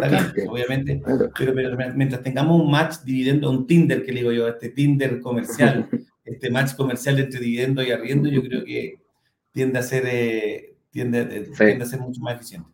[0.47, 1.01] obviamente,
[1.35, 5.89] pero, mientras tengamos un match dividendo, un Tinder, que le digo yo, este Tinder comercial,
[6.23, 8.99] este match comercial entre dividendo y arriendo, yo creo que
[9.51, 10.03] tiende a ser...
[10.05, 12.69] Eh, tiende, a ser mucho más eficiente.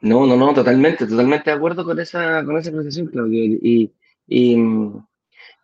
[0.00, 3.42] No, no, no, totalmente, totalmente de acuerdo con esa, con esa apreciación, Claudio.
[3.42, 3.92] Y,
[4.26, 4.62] y,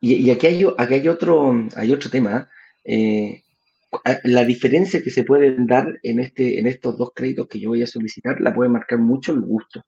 [0.00, 2.48] y, aquí, hay, aquí hay, otro, hay otro tema.
[2.82, 3.42] Eh,
[4.24, 7.82] la diferencia que se puede dar en, este, en estos dos créditos que yo voy
[7.82, 9.84] a solicitar la puede marcar mucho el gusto.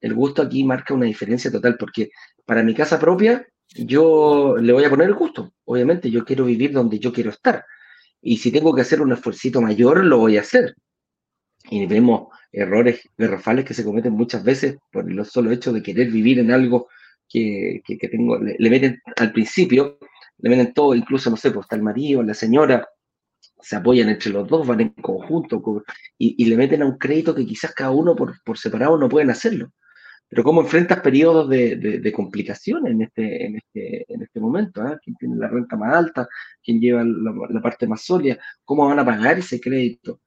[0.00, 2.10] El gusto aquí marca una diferencia total, porque
[2.44, 5.52] para mi casa propia yo le voy a poner el gusto.
[5.64, 7.64] Obviamente yo quiero vivir donde yo quiero estar.
[8.22, 10.74] Y si tengo que hacer un esfuerzo mayor, lo voy a hacer.
[11.70, 16.10] Y vemos errores garrafales que se cometen muchas veces por el solo hecho de querer
[16.10, 16.88] vivir en algo
[17.28, 18.38] que, que, tengo.
[18.38, 19.98] Le, meten al principio,
[20.38, 22.88] le meten todo, incluso, no sé, pues está el marido, la señora,
[23.60, 25.62] se apoyan entre los dos, van en conjunto
[26.18, 29.08] y, y, le meten a un crédito que quizás cada uno por, por separado no
[29.08, 29.72] pueden hacerlo.
[30.32, 34.80] Pero ¿cómo enfrentas periodos de, de, complicación en este, en este, en este momento?
[34.80, 34.98] Ah?
[35.04, 36.26] ¿Quién tiene la renta más alta?
[36.64, 38.38] ¿Quién lleva la, parte más sólida?
[38.64, 40.20] ¿Cómo van a pagar ese crédito?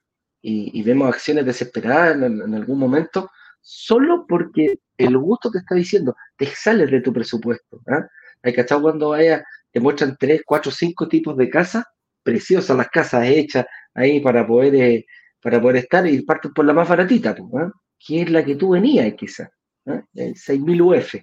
[0.44, 6.46] Y, vemos acciones desesperadas en, algún momento solo porque el gusto te está diciendo, te
[6.46, 7.82] sales de tu presupuesto.
[7.88, 8.08] ¿ah?
[8.44, 11.84] Hay estar cuando vaya, te muestran tres, cuatro, cinco tipos de casas,
[12.22, 13.66] preciosas las casas hechas
[13.96, 15.06] ahí para poder, eh,
[15.42, 17.72] para poder estar y partes por la más baratita, ¿ah?
[17.98, 19.50] que es la que tú venías quizás.
[19.86, 21.16] 6.000 UF.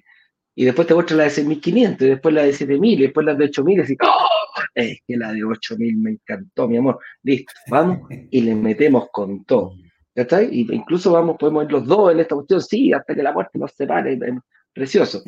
[0.54, 3.34] y después te muestra la de 6.500, y después la de 7.000, y después la
[3.34, 4.42] de 8.000, y así, ¡oh!
[4.74, 6.98] Es que la de 8.000 me encantó, mi amor.
[7.22, 9.74] Listo, vamos y le metemos con todo.
[10.14, 10.42] ¿Ya está?
[10.42, 13.58] Y incluso vamos, podemos ir los dos en esta cuestión, sí, hasta que la muerte
[13.58, 14.18] nos separe,
[14.72, 15.22] precioso.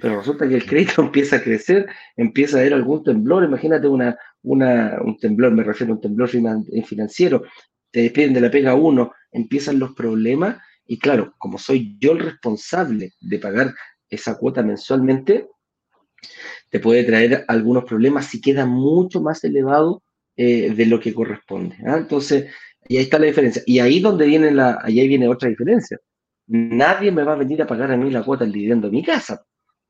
[0.00, 4.16] Pero resulta que el crédito empieza a crecer, empieza a haber algún temblor, imagínate una,
[4.42, 7.42] una, un temblor, me refiero a un temblor financiero,
[7.90, 10.58] te despiden de la pega uno, empiezan los problemas,
[10.90, 13.72] y claro, como soy yo el responsable de pagar
[14.08, 15.46] esa cuota mensualmente,
[16.68, 20.02] te puede traer algunos problemas si queda mucho más elevado
[20.36, 21.76] eh, de lo que corresponde.
[21.86, 21.96] ¿ah?
[21.96, 22.50] Entonces,
[22.88, 23.62] y ahí está la diferencia.
[23.66, 25.96] Y ahí donde viene la, ahí viene otra diferencia.
[26.48, 29.04] Nadie me va a venir a pagar a mí la cuota del dividendo de mi
[29.04, 29.44] casa,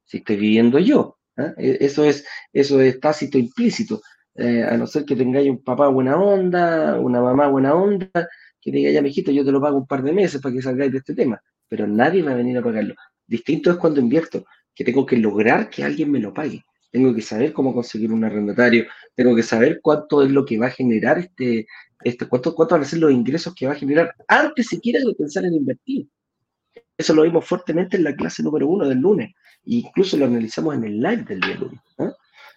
[0.04, 1.16] si estoy viviendo yo.
[1.38, 1.54] ¿ah?
[1.56, 4.02] E, eso es, eso es tácito implícito.
[4.34, 8.28] Eh, a no ser que tengáis un papá buena onda, una mamá buena onda,
[8.60, 10.92] que diga, ya, mijito, yo te lo pago un par de meses para que salgáis
[10.92, 11.40] de este tema.
[11.68, 12.94] Pero nadie va a venir a pagarlo.
[13.26, 14.44] Distinto es cuando invierto,
[14.74, 16.64] que tengo que lograr que alguien me lo pague.
[16.90, 20.66] Tengo que saber cómo conseguir un arrendatario, tengo que saber cuánto es lo que va
[20.66, 21.66] a generar este,
[22.02, 25.14] este cuánto, cuánto van a ser los ingresos que va a generar antes siquiera de
[25.14, 26.08] pensar en invertir.
[26.96, 29.30] Eso lo vimos fuertemente en la clase número uno del lunes,
[29.64, 31.80] e incluso lo analizamos en el live del día lunes.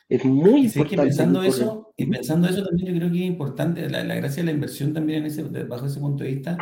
[0.09, 0.97] Es muy importante.
[0.97, 4.51] pensando eso, y pensando eso también yo creo que es importante, la, gracia de la
[4.51, 6.57] inversión también en ese, bajo ese punto de vista,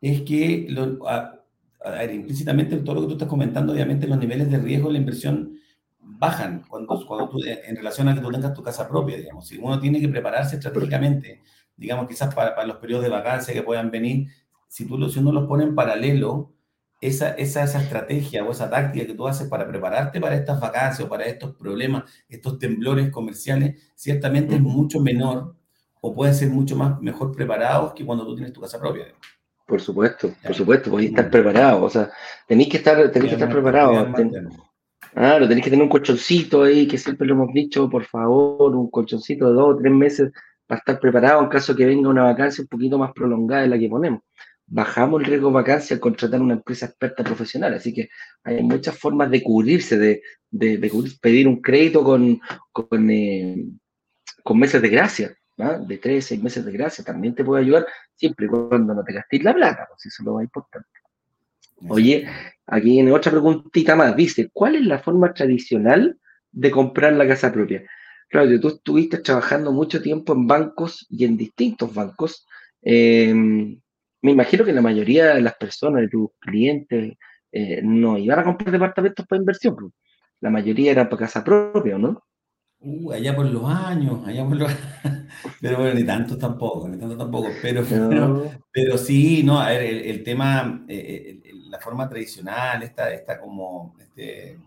[0.00, 0.98] es que lo,
[2.12, 4.98] implícitamente en todo lo que tú estás comentando, obviamente los niveles de riesgo de la
[4.98, 5.56] inversión
[5.98, 9.46] bajan cuando, cuando tú, en relación a que tú tengas tu casa propia, digamos.
[9.46, 11.42] Si uno tiene que prepararse estratégicamente,
[11.76, 14.28] digamos, quizás para, para los periodos de vacancia que puedan venir,
[14.68, 16.55] si, tú, si uno los pone en paralelo,
[17.00, 21.06] esa, esa, esa estrategia o esa táctica que tú haces para prepararte para estas vacancias
[21.06, 25.54] o para estos problemas, estos temblores comerciales, ciertamente es mucho menor
[26.00, 29.06] o pueden ser mucho más mejor preparados que cuando tú tienes tu casa propia.
[29.66, 32.10] Por supuesto, por supuesto, podéis estar preparado, o sea,
[32.46, 34.12] tenéis que estar, tenéis que estar preparado.
[35.12, 38.88] claro, tenéis que tener un colchoncito ahí, que siempre lo hemos dicho, por favor, un
[38.88, 40.30] colchoncito de dos o tres meses
[40.68, 43.78] para estar preparado en caso que venga una vacancia un poquito más prolongada de la
[43.78, 44.20] que ponemos.
[44.68, 48.08] Bajamos el riesgo de vacancia al contratar una empresa experta profesional, así que
[48.42, 50.22] hay muchas formas de cubrirse, de,
[51.20, 52.40] pedir un crédito con,
[52.72, 53.64] con, eh,
[54.42, 55.36] con meses de gracia.
[55.56, 59.12] de tres, seis meses de gracia, también te puede ayudar, siempre y cuando no te
[59.12, 60.88] gastes la plata, pues eso es lo más importante.
[61.88, 62.26] Oye,
[62.66, 66.18] aquí viene otra preguntita más, dice, ¿cuál es la forma tradicional
[66.50, 67.84] de comprar la casa propia?
[68.28, 72.46] Claudio, tú estuviste trabajando mucho tiempo en bancos y en distintos bancos.
[72.82, 73.80] Em,
[74.22, 77.14] me imagino que la mayoría de las personas, de tus clientes,
[77.52, 79.76] eh, no iban a comprar departamentos para inversión.
[79.76, 79.92] Pues.
[80.40, 82.22] La mayoría era para casa propia, ¿no?
[82.78, 84.70] Uh, allá por los años, allá por los
[85.60, 87.48] Pero bueno, ni tanto tampoco, ni tanto tampoco.
[87.62, 87.84] Pero,
[88.70, 93.96] pero, sí, no, a ver, el, tema, eh, eh, la forma tradicional, esta, esta como,
[93.98, 94.58] este,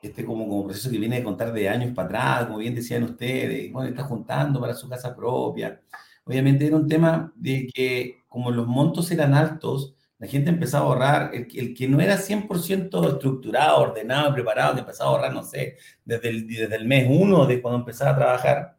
[0.00, 3.02] este como, como proceso que viene de contar de años para atrás, como bien decían
[3.02, 5.80] ustedes, bueno, está juntando para su casa propia.
[6.26, 10.88] Obviamente era un tema de que como los montos eran altos, la gente empezaba a
[10.88, 15.76] ahorrar, el, que no era 100% estructurado, ordenado, preparado, que empezaba a ahorrar, no sé,
[16.04, 18.76] desde el, desde el mes uno de cuando empezaba a trabajar,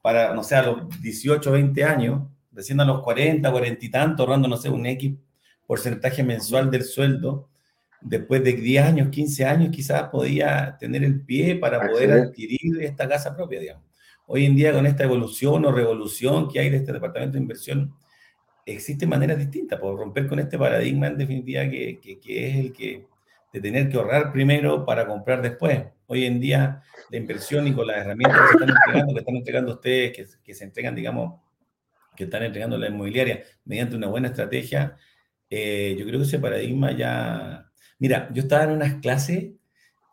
[0.00, 4.22] para, no sé, a los 18, 20 años, recién a los 40, 40 y tanto,
[4.22, 5.14] ahorrando, no sé, un X
[5.66, 7.48] porcentaje mensual del sueldo,
[8.00, 13.08] después de 10 años, 15 años, quizás podía tener el pie para poder adquirir esta
[13.08, 13.84] casa propia, digamos.
[14.26, 17.94] Hoy en día, con esta evolución o revolución que hay de este departamento de inversión,
[18.64, 23.06] existen maneras distintas, por romper con este paradigma en definitiva que, es el que
[23.52, 25.84] de tener que ahorrar primero para comprar después.
[26.06, 30.54] Hoy en día la inversión y con las herramientas que están entregando, ustedes, que, que
[30.54, 31.40] se entregan, digamos,
[32.16, 34.96] que están entregando la inmobiliaria mediante una buena estrategia,
[35.50, 37.70] eh, yo creo que ese paradigma ya...
[37.98, 39.52] Mira, yo estaba en unas clases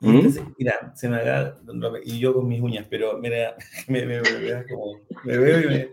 [0.02, 0.36] ¿Mm?
[0.58, 1.58] mira, se me haga,
[2.04, 3.56] y yo con mis uñas, pero mira,
[3.88, 5.90] me, me, me, como, me veo y me...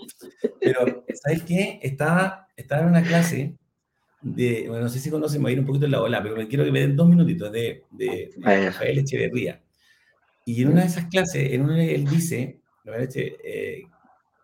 [0.60, 1.78] Pero, ¿sabes qué?
[1.82, 3.54] Estaba, estaba en una clase
[4.22, 6.22] de, bueno, no sé si conocen, me voy a ir un poquito en la ola,
[6.22, 9.60] pero me quiero que me den dos minutitos de, de, Rafael Echeverría.
[10.46, 12.60] Y en una de esas clases, en una, él dice,
[13.44, 13.82] eh,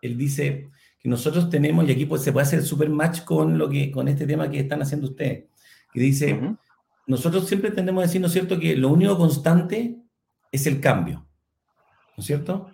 [0.01, 3.67] él dice que nosotros tenemos, y aquí pues, se puede hacer super match con, lo
[3.67, 5.45] que, con este tema que están haciendo ustedes,
[5.91, 6.39] que dice
[7.07, 9.97] nosotros siempre tendemos a decir, ¿no es cierto?, que lo único constante
[10.51, 11.27] es el cambio,
[12.17, 12.71] ¿no es cierto?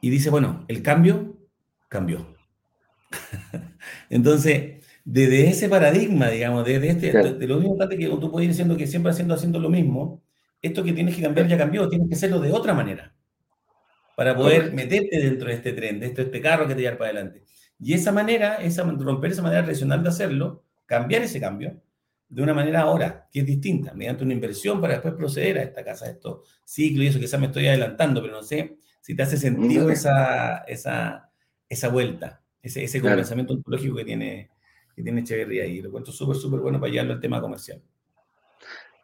[0.00, 1.36] Y dice, bueno, el cambio
[1.88, 2.34] cambió.
[4.10, 8.50] Entonces, desde ese paradigma, digamos, desde este, de, lo único constante que tú puedes ir
[8.50, 10.22] diciendo que siempre haciendo, haciendo lo mismo,
[10.60, 13.14] esto que tienes que cambiar ya cambió, tienes que hacerlo de otra manera
[14.16, 17.10] para poder meterte dentro de este tren, de este, este carro que te lleva para
[17.10, 17.44] adelante.
[17.78, 21.82] Y esa manera, esa, romper esa manera tradicional de hacerlo, cambiar ese cambio,
[22.28, 25.84] de una manera ahora, que es distinta, mediante una inversión para después proceder a esta
[25.84, 29.22] casa, a estos ciclos y eso, quizás me estoy adelantando, pero no sé si te
[29.22, 31.30] hace sentido esa, esa,
[31.68, 34.50] esa vuelta, ese, ese pensamiento ontológico que tiene,
[34.94, 37.80] que tiene Echeverría y lo cuento súper, súper bueno para llevarlo al tema comercial.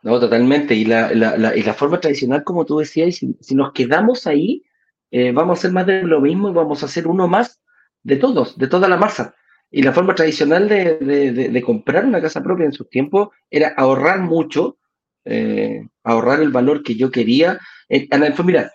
[0.02, 0.74] No, totalmente.
[0.74, 4.64] Y la, la, y la forma tradicional, como tú decías, si, si nos quedamos ahí,
[5.12, 7.62] eh, vamos a hacer más de lo mismo y vamos a hacer uno más
[8.02, 9.36] de todos, de toda la masa.
[9.74, 10.98] Y la forma tradicional de,
[11.32, 14.76] de, comprar una casa propia en sus tiempos era ahorrar mucho,
[15.24, 17.58] eh, ahorrar el valor que yo quería.
[17.88, 18.06] Eh,
[18.44, 18.70] mira,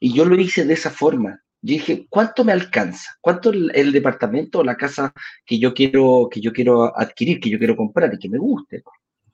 [0.00, 1.40] y yo lo hice de esa forma.
[1.62, 3.16] Yo dije, ¿cuánto me alcanza?
[3.20, 5.12] ¿Cuánto el, departamento o la casa
[5.46, 8.82] que yo quiero que yo quiero adquirir, que yo quiero comprar y que me guste?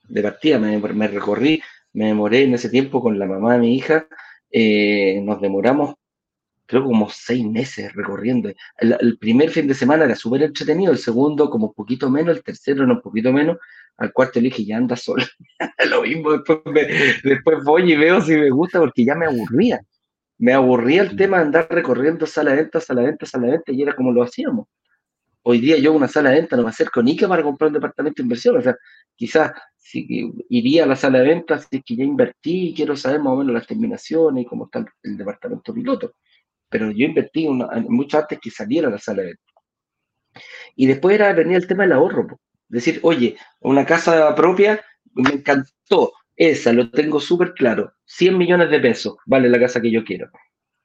[0.07, 1.61] De partida me, me recorrí,
[1.93, 4.07] me demoré en ese tiempo con la mamá de mi hija,
[4.51, 5.95] eh, nos demoramos
[6.71, 8.49] creo como seis meses recorriendo.
[8.77, 12.43] El, primer fin de semana era súper entretenido, el segundo como un poquito menos, el
[12.43, 13.57] tercero no un poquito menos,
[13.97, 15.21] al cuarto le dije, ya anda solo.
[15.89, 16.61] Lo mismo, después,
[17.25, 19.81] después voy y veo si me gusta porque ya me aburría.
[20.37, 23.51] Me aburría el tema de andar recorriendo sala de venta, sala de venta, sala de
[23.51, 24.67] venta, y era como lo hacíamos.
[25.43, 27.73] Hoy día yo una sala de venta no me acerco ni que para comprar un
[27.73, 28.55] departamento de inversión.
[28.55, 28.77] O sea,
[29.13, 32.95] quizás si iría a la sala de venta si es que ya invertí y quiero
[32.95, 36.13] saber más o menos las terminaciones y cómo está el departamento piloto
[36.71, 37.47] pero yo invertí
[37.89, 39.43] mucho antes que saliera la sala de venta.
[40.75, 42.39] Y después era, venía el tema del ahorro.
[42.69, 44.81] Decir, oye, una casa propia
[45.13, 49.91] me encantó, esa lo tengo súper claro, 100 millones de pesos vale la casa que
[49.91, 50.29] yo quiero.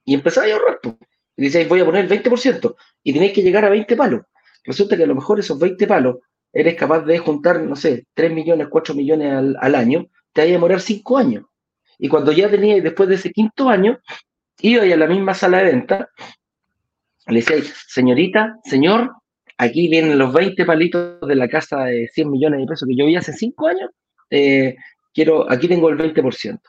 [0.03, 0.79] Y empezaba a ahorrar.
[1.37, 4.21] Y decíais, voy a poner el 20% y tenéis que llegar a 20 palos.
[4.65, 6.17] Resulta que a lo mejor esos 20 palos
[6.51, 10.51] eres capaz de juntar, no sé, 3 millones, 4 millones al, al año, te vaya
[10.51, 11.45] a demorar 5 años.
[11.97, 13.99] Y cuando ya tenías, después de ese quinto año,
[14.61, 16.09] iba a la misma sala de venta,
[17.27, 19.11] le decía, señorita, señor,
[19.57, 23.05] aquí vienen los 20 palitos de la casa de 100 millones de pesos que yo
[23.05, 23.89] vi hace 5 años,
[24.29, 24.75] eh,
[25.13, 26.59] quiero, aquí tengo el 20%.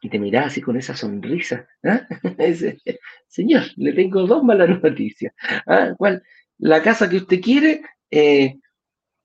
[0.00, 1.66] Y te miraba así con esa sonrisa.
[1.82, 2.06] ¿ah?
[3.26, 5.34] señor, le tengo dos malas noticias.
[5.66, 5.92] ¿Ah?
[5.96, 6.22] ¿Cuál?
[6.58, 8.58] La casa que usted quiere eh,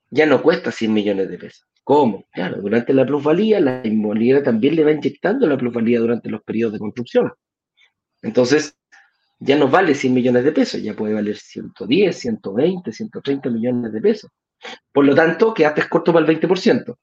[0.10, 1.68] ya no cuesta 100 millones de pesos.
[1.84, 2.26] ¿Cómo?
[2.32, 6.74] Claro, durante la plusvalía, la inmobiliaria también le va inyectando la plusvalía durante los periodos
[6.74, 7.34] de construcción.
[8.22, 8.78] Entonces,
[9.40, 14.02] ya no vale 100 millones de pesos, ya puede valer 110, 120, 130 millones de
[14.02, 14.32] pesos.
[14.94, 16.98] Por lo tanto, quedaste corto para el 20%.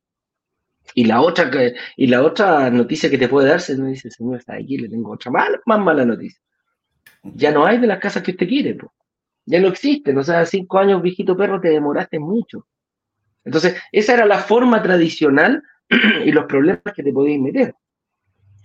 [0.95, 1.51] Y la otra,
[1.97, 5.13] y la otra noticia que te puede darse, no dice, señor, está aquí, le tengo
[5.13, 6.41] otra mala, más mala noticia.
[7.23, 8.79] Ya no hay de las casas que usted quiere,
[9.45, 10.17] ya no existen.
[10.19, 12.67] O sea, cinco años, viejito perro, te demoraste mucho.
[13.51, 15.61] Entonces, esa era la forma tradicional
[16.25, 17.75] y los problemas que te podías meter.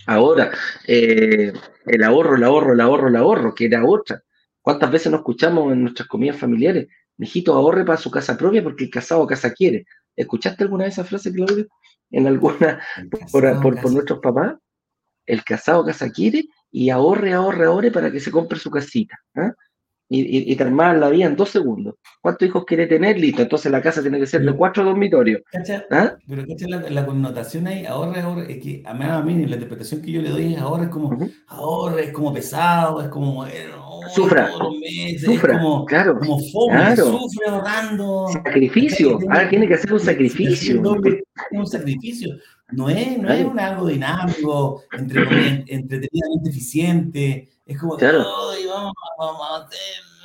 [0.05, 0.51] Ahora,
[0.87, 1.51] eh,
[1.87, 4.21] el ahorro, el ahorro, el ahorro, el ahorro, que era otra.
[4.61, 6.87] ¿Cuántas veces nos escuchamos en nuestras comidas familiares?
[7.17, 9.85] Mijito, ahorre para su casa propia porque el casado casa quiere.
[10.15, 11.65] ¿Escuchaste alguna de esas frases, Claudio?
[12.11, 12.79] En alguna,
[13.31, 14.53] por, por, nuestros papás.
[15.25, 19.17] El casado casa quiere y ahorre, ahorre, ahorre para que se compre su casita.
[19.33, 19.51] ¿ah?
[20.07, 21.95] Y, y, te la vida en dos segundos.
[22.21, 23.19] ¿Cuántos hijos quiere tener?
[23.19, 25.41] Listo, entonces la casa tiene que ser de cuatro dormitorios.
[25.89, 26.15] ¿Ah?
[26.27, 27.85] Pero ¿cacha la, connotación ahí?
[27.85, 30.61] Ahorra, ahorra, es que a mí, a mí la interpretación que yo le doy es
[30.61, 34.51] ahorra, es como, ahorra, es como pesado, es como, bueno, sufra,
[35.19, 37.19] sufra, es como, claro, como fome, claro.
[37.19, 38.27] sufre ahorrando.
[38.27, 40.81] Sacrificio, ahora tiene que hacer un sacrificio.
[41.51, 42.35] un sacrificio.
[42.71, 45.21] No es, no es un algo dinámico, entre,
[45.67, 48.19] entretenidamente eficiente, es como, claro.
[48.19, 50.15] vamos, vamos a hacer...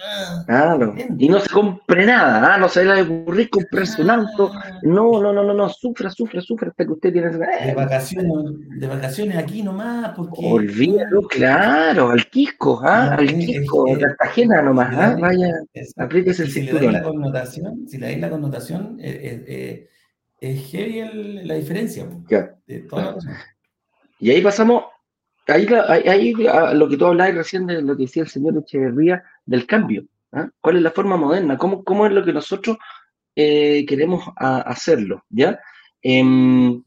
[0.47, 0.95] Claro.
[1.19, 2.59] Y no se compre nada, ¿ah?
[2.59, 4.53] no se le ocurrir comprarse un auto.
[4.83, 7.31] No, no, no, no, no, sufra, sufra, sufra hasta que usted tiene.
[7.31, 8.33] De vacaciones,
[8.79, 10.41] de vacaciones aquí nomás, porque.
[10.43, 13.15] Olvídalo, claro, al Quisco, ¿ah?
[13.15, 15.17] al Quisco, Cartagena nomás, ¿ah?
[15.21, 15.53] Vaya,
[15.97, 19.89] apriétese el si le doy la connotación, si le dais la connotación, eh, eh, eh,
[20.41, 22.07] es heavy la diferencia.
[22.67, 22.87] De
[24.19, 24.85] y ahí pasamos
[25.47, 25.67] ahí,
[26.09, 26.33] ahí,
[26.75, 30.05] lo que tú hablabas recién de lo que decía el señor Echeverría del cambio.
[30.33, 30.49] ¿ah?
[30.61, 31.59] ¿Cuál es la forma moderna?
[31.59, 32.79] ¿Cómo, cómo es lo que nosotros
[33.37, 35.25] eh, queremos hacerlo?
[35.29, 35.61] ¿ya?
[36.03, 36.83] Em,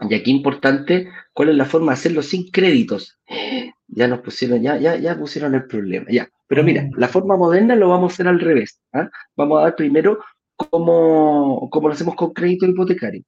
[0.00, 3.18] y aquí importante, ¿cuál es la forma de hacerlo sin créditos?
[3.86, 6.28] Ya nos pusieron, ya, ya, ya pusieron el problema, ya.
[6.48, 8.80] Pero mira, la forma moderna lo vamos a hacer al revés.
[8.92, 9.08] ¿ah?
[9.36, 10.18] Vamos a dar primero
[10.56, 13.22] cómo, cómo lo hacemos con crédito hipotecario.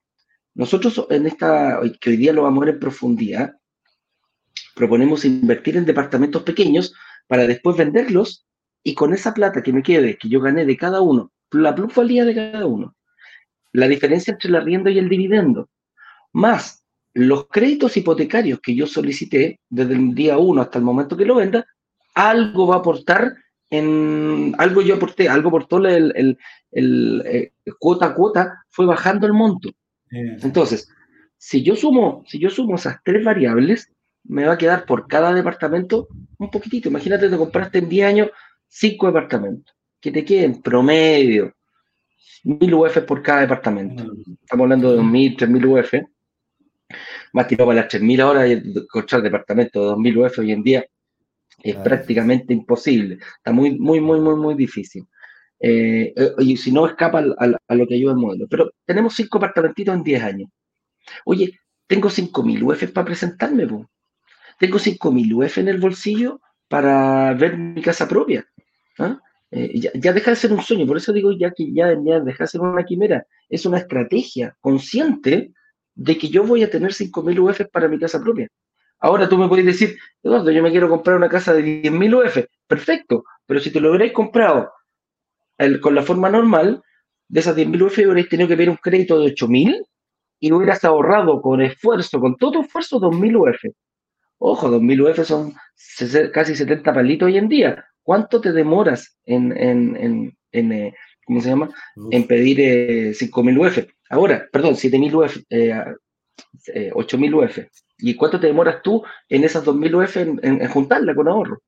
[0.54, 3.52] Nosotros en esta, que hoy día lo vamos a ver en profundidad,
[4.76, 6.94] proponemos invertir en departamentos pequeños
[7.26, 8.46] para después venderlos
[8.84, 12.26] y con esa plata que me quede, que yo gané de cada uno, la plusvalía
[12.26, 12.94] de cada uno,
[13.72, 15.70] la diferencia entre el arriendo y el dividendo,
[16.32, 21.24] más los créditos hipotecarios que yo solicité desde el día uno hasta el momento que
[21.24, 21.66] lo venda,
[22.14, 23.34] algo va a aportar
[23.70, 26.38] en algo yo aporté, algo por todo el, el,
[26.70, 29.70] el, eh, cuota a cuota, fue bajando el monto.
[30.10, 30.88] Entonces,
[31.38, 33.90] si yo sumo, si yo sumo esas tres variables,
[34.28, 36.08] me va a quedar por cada departamento
[36.38, 36.88] un poquitito.
[36.88, 38.30] Imagínate, te compraste en 10 años
[38.68, 41.54] cinco departamentos, que te queden promedio
[42.44, 44.04] 1000 UF por cada departamento.
[44.42, 45.94] Estamos hablando de 2000, 3000 UF.
[47.32, 50.86] Más tirado para las 3000 ahora y encontrar departamento de 2000 UF hoy en día
[51.62, 53.18] es prácticamente imposible.
[53.38, 55.04] Está muy, muy, muy, muy, muy difícil.
[55.58, 58.46] Eh, eh, y si no, escapa a, lo que ayuda el modelo.
[58.48, 60.50] Pero tenemos cinco apartamentitos en 10 años.
[61.24, 63.66] Oye, tengo 5.000 UF para presentarme,
[64.58, 68.46] tengo 5.000 UF en el bolsillo para ver mi casa propia.
[68.98, 69.20] ¿ah?
[69.50, 72.48] Eh, ya, deja de ser un sueño, por eso digo ya que ya, deja de
[72.48, 75.52] ser una quimera, es una estrategia consciente
[75.94, 78.48] de que yo voy a tener 5.000 UF para mi casa propia.
[78.98, 82.44] Ahora tú me podés decir, Eduardo, yo me quiero comprar una casa de 10.000 UF.
[82.66, 84.72] Perfecto, pero si te lo hubierais comprado
[85.80, 86.82] con la forma normal,
[87.28, 89.86] de esas 10.000 UF hubierais tenido que pedir un crédito de 8.000
[90.40, 93.74] y hubieras ahorrado con esfuerzo, con todo esfuerzo, 2.000 UF.
[94.38, 95.54] Ojo, 2.000 UF son
[96.32, 97.84] casi 70 palitos hoy en día.
[98.02, 101.70] ¿Cuánto te demoras en, en, en, eh, ¿cómo se llama?
[102.10, 103.78] En pedir 5.000 eh, UF.
[104.10, 107.58] Ahora, perdón, 7.000 UF, eh, 8.000 UF.
[107.98, 111.62] ¿Y cuánto te demoras tú en esas 2.000 UF en, juntarla con ahorro?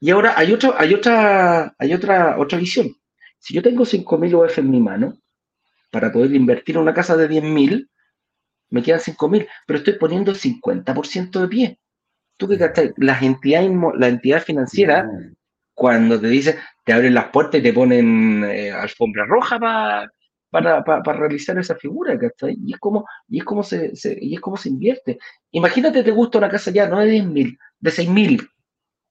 [0.00, 2.94] Y ahora hay, otro, hay, otra, hay otra, otra visión.
[3.38, 5.18] Si yo tengo 5.000 UF en mi mano,
[5.90, 7.88] para poder invertir en una casa de 10.000,
[8.74, 11.78] me quedan 5.000, pero estoy poniendo el 50% de pie.
[12.36, 12.58] Tú que
[12.96, 15.08] las entidades, la entidad financiera,
[15.74, 21.12] cuando te dicen, te abren las puertas y te ponen eh, alfombra roja para, para,
[21.12, 22.56] realizar esa figura, ¿cachai?
[22.66, 25.20] Y es como, y es como se, y es como se invierte.
[25.52, 28.48] Imagínate, te gusta una casa ya, no de 10.000, de 6.000.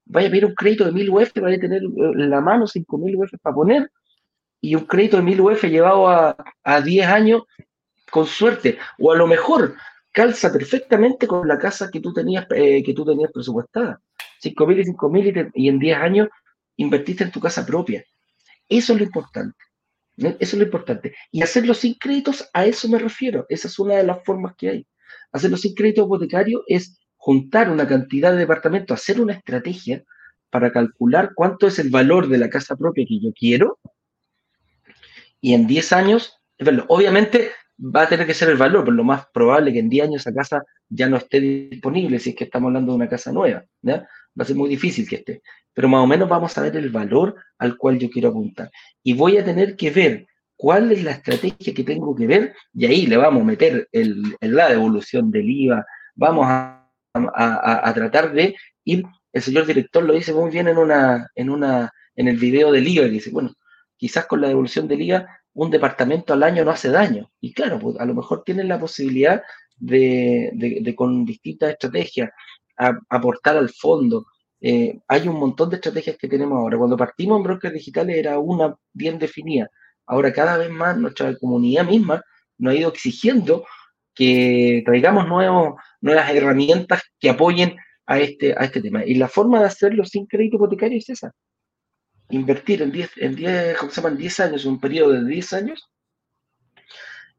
[0.07, 3.15] Vaya a pedir un crédito de 1.000 UF, vaya a tener en la mano 5.000
[3.15, 3.89] UF para poner,
[4.59, 6.35] y un crédito de 1.000 UF llevado a,
[6.65, 7.43] a 10 años
[8.13, 9.75] con suerte, o a lo mejor
[10.11, 13.99] calza perfectamente con la casa que tú tenías, eh, que tú tenías presupuestada.
[14.39, 16.27] 5.000 y 5.000 y, y en 10 años
[16.77, 18.05] invertiste en tu casa propia.
[18.69, 19.57] Eso es lo importante.
[20.15, 21.15] Eso es lo importante.
[21.31, 23.47] Y hacerlo sin créditos, a eso me refiero.
[23.49, 24.87] Esa es una de las formas que hay.
[25.31, 30.03] Hacerlo sin crédito hipotecario es juntar una cantidad de departamentos, hacer una estrategia
[30.51, 33.79] para calcular cuánto es el valor de la casa propia que yo quiero.
[35.41, 36.37] Y en 10 años,
[36.89, 40.05] obviamente va a tener que ser el valor, pero lo más probable que en 10
[40.05, 43.31] años esa casa ya no esté disponible, si es que estamos hablando de una casa
[43.31, 44.07] nueva, ¿ya?
[44.39, 45.41] Va a ser muy difícil que esté,
[45.73, 48.69] pero más o menos vamos a ver el valor al cual yo quiero apuntar.
[49.01, 52.85] Y voy a tener que ver cuál es la estrategia que tengo que ver, y
[52.85, 58.31] ahí le vamos a meter el, la devolución del IVA, vamos a, a, a, tratar
[58.33, 58.55] de
[58.85, 62.71] ir, el señor director lo dice muy bien en, una, en, una, en el video
[62.71, 63.53] del IVA, dice, bueno,
[63.97, 67.31] quizás con la devolución del IVA un departamento al año no hace daño.
[67.39, 69.41] Y claro, pues a lo mejor tienen la posibilidad
[69.77, 72.31] de, con distintas estrategias,
[73.09, 74.25] aportar al fondo.
[74.61, 76.77] Eh, hay un montón de estrategias que tenemos ahora.
[76.77, 79.69] Cuando partimos en brokers digitales era una bien definida.
[80.05, 82.21] Ahora cada vez más nuestra comunidad misma
[82.57, 83.65] nos ha ido exigiendo
[84.15, 87.75] que traigamos nuevos, nuevas herramientas que apoyen
[88.05, 89.05] a este, a este tema.
[89.05, 91.33] Y la forma de hacerlo sin crédito hipotecario es esa
[92.33, 94.17] invertir en 10, en 10, ¿cómo se llaman?
[94.17, 95.89] 10 años, un periodo de 10 años,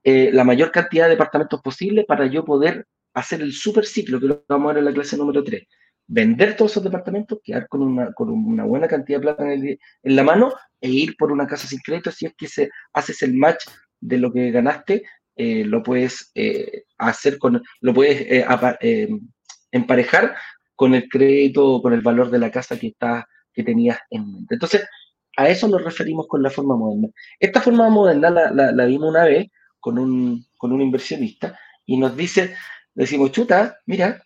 [0.03, 4.27] eh, la mayor cantidad de departamentos posible para yo poder hacer el super ciclo, que
[4.27, 5.67] lo vamos a ver en la clase número 3.
[6.07, 10.23] Vender todos esos departamentos, quedar con una, con una buena cantidad de plata en, la
[10.23, 12.11] mano e ir por una casa sin crédito.
[12.11, 13.65] Si es que haces el match
[14.01, 15.05] de lo que ganaste,
[15.37, 18.27] eh, lo puedes eh, hacer con, lo puedes
[19.73, 20.37] emparejar
[20.77, 24.55] con el crédito, con el valor de la casa que está que tenías en mente.
[24.55, 24.85] Entonces,
[25.37, 27.09] a eso nos referimos con la forma moderna.
[27.39, 29.51] Esta forma moderna la, vimos una vez
[29.81, 32.55] con un, con un, inversionista y nos dice,
[32.95, 34.23] decimos, chuta, mira,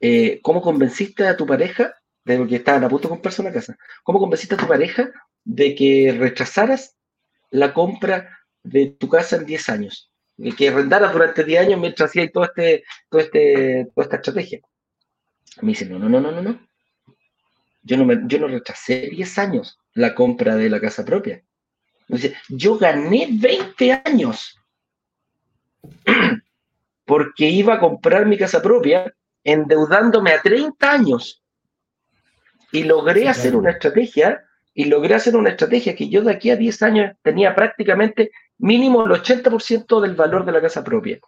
[0.00, 1.94] eh, ¿cómo convenciste a tu pareja,
[2.24, 5.10] de que estaban a punto de comprarse una casa, cómo convenciste a tu pareja
[5.44, 6.96] de que rechazaras
[7.50, 10.10] la compra de tu casa en 10 años?
[10.56, 14.60] que arrendaras durante 10 años mientras hacías todo este, todo este, toda esta estrategia.
[15.62, 16.65] Me dice, no, no, no, no, no, no.
[17.86, 21.42] Yo no, me, yo no rechacé 10 años la compra de la casa propia.
[22.48, 24.58] yo gané 20 años
[27.04, 29.14] porque iba a comprar mi casa propia
[29.44, 31.44] endeudándome a 30 años.
[32.72, 34.42] Y logré hacer una estrategia,
[34.74, 39.06] y logré hacer una estrategia que yo de aquí a 10 años tenía prácticamente mínimo
[39.06, 41.20] el 80% del valor de la casa propia.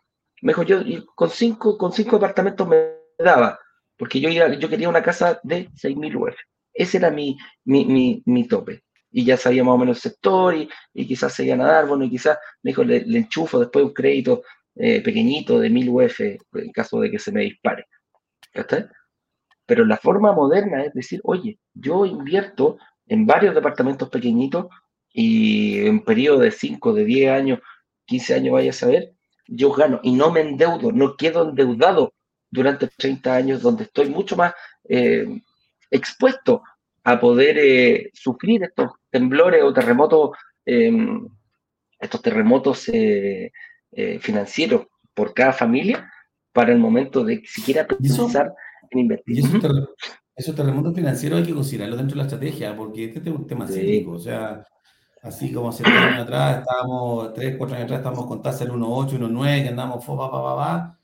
[0.43, 0.81] Mejor yo
[1.15, 3.61] con cinco, con cinco departamentos me daba,
[3.99, 6.36] porque yo, yo quería una casa de 6.000 UF
[6.72, 8.84] Ese era mi, mi, mi, tope.
[9.11, 11.86] Y ya sabía más o menos el sector y, y quizás se iban a dar,
[11.86, 14.42] bueno, y quizás me dijo, le, enchufo después un crédito
[14.76, 17.86] eh, pequeñito de 1000 UF en caso de que se me dispare.
[18.53, 18.90] ¿Está?
[19.66, 24.66] Pero la forma moderna es decir, oye, yo invierto en varios departamentos pequeñitos
[25.12, 27.61] y en un periodo de 5, de 10 años,
[28.07, 29.12] 15 años, vaya a saber,
[29.46, 32.14] yo gano y no me endeudo, no quedo endeudado
[32.51, 34.55] durante 30 años donde estoy mucho más
[34.88, 35.26] eh,
[35.90, 36.62] expuesto
[37.05, 40.30] a poder eh, sufrir estos temblores o terremotos,
[40.64, 41.26] em,
[41.99, 43.51] estos terremotos eh,
[44.20, 46.11] financieros por cada familia
[46.53, 48.53] para el momento de siquiera pensar
[48.90, 49.44] en invertir.
[50.36, 53.66] esos, terremotos financieros hay que considerarlo dentro de la estrategia, porque este es un tema
[53.66, 54.05] sí.
[54.07, 54.64] o sea,
[55.22, 59.18] así como hace años atrás, estábamos, tres, cuatro años atrás, estábamos con tasa del 1.8,
[59.18, 60.97] 1.9, que andamos, fa, pa, pa, pa,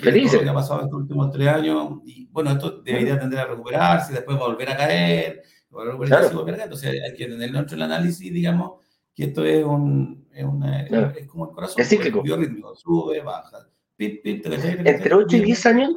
[0.00, 0.32] Feliz.
[0.32, 4.12] Lo que ha pasado estos últimos tres años, y bueno, esto debería tender a recuperarse,
[4.12, 6.60] después va a volver a caer, volver a volver a caer.
[6.62, 8.80] Entonces hay que tener dentro del análisis, digamos,
[9.14, 12.22] que esto es, un, es, una, es como el corazón, es cíclico.
[12.22, 13.68] biorritmo, sube, baja.
[13.96, 15.90] Pip, pip, entre 8 y 10 años,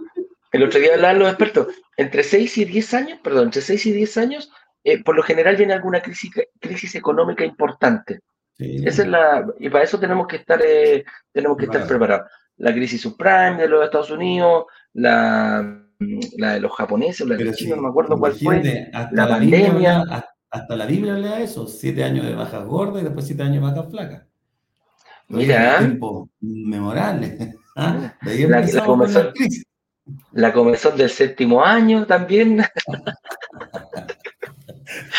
[0.52, 1.68] el otro día hablaban los expertos,
[1.98, 4.52] entre 6 y 10 años, perdón, entre 6 y 10 años,
[4.84, 8.22] eh, por lo general viene alguna crisis, crisis económica importante.
[8.54, 8.82] Sí.
[8.84, 12.28] Esa es la, y para eso tenemos que estar, eh, tenemos que estar preparados
[12.62, 15.84] la crisis subprime de los Estados Unidos, la,
[16.38, 20.04] la de los japoneses, la de los chinos, no me acuerdo cuál fue, la, pandemia.
[20.50, 23.64] hasta la Biblia habla de eso, siete años de bajas gordas y después siete años
[23.64, 24.24] de bajas flacas.
[25.28, 25.80] Mira.
[25.80, 27.56] Tiempo memorable.
[27.76, 28.14] ¿Ah?
[28.22, 29.32] la, la, comenzón,
[30.34, 32.62] la comenzón del séptimo año también.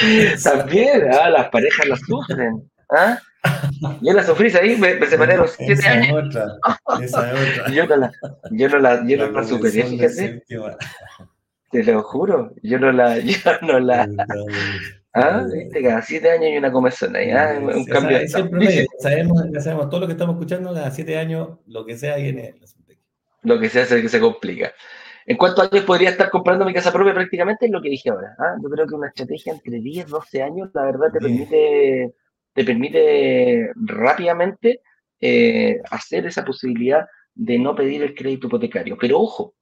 [0.44, 1.30] también, ¿ah?
[1.30, 2.70] las parejas las sufren.
[2.90, 3.18] ¿ah?
[4.00, 6.26] Yo la sufrí ahí, me, me separé a los siete años.
[6.26, 6.58] Otra,
[7.02, 7.70] esa es otra.
[7.72, 8.12] yo no la,
[8.50, 10.44] yo no la, yo no la superé, fíjate.
[11.70, 14.08] Te lo juro, yo no la, yo no la.
[15.14, 15.44] ¿Ah?
[15.52, 15.82] ¿Viste?
[15.82, 17.58] Cada siete años hay una comezón ahí, ¿ah?
[17.60, 18.26] un cambio.
[18.28, 22.54] Siempre sabemos, sabemos, todo lo que estamos escuchando, cada siete años, lo que sea viene.
[23.42, 24.72] Lo que sea es que se complica.
[25.26, 27.14] ¿En cuántos años podría estar comprando mi casa propia?
[27.14, 28.34] Prácticamente es lo que dije ahora.
[28.38, 28.56] ¿ah?
[28.62, 32.14] Yo creo que una estrategia entre 10, 12 años, la verdad, te permite
[32.52, 34.82] te permite rápidamente
[35.20, 38.96] eh, hacer esa posibilidad de no pedir el crédito hipotecario.
[38.98, 39.54] Pero ojo,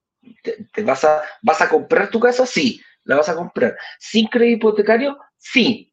[0.43, 2.47] te, vas, a, ¿vas a comprar tu casa?
[2.47, 3.77] Sí, la vas a comprar.
[3.99, 5.19] ¿Sin crédito hipotecario?
[5.37, 5.93] Sí.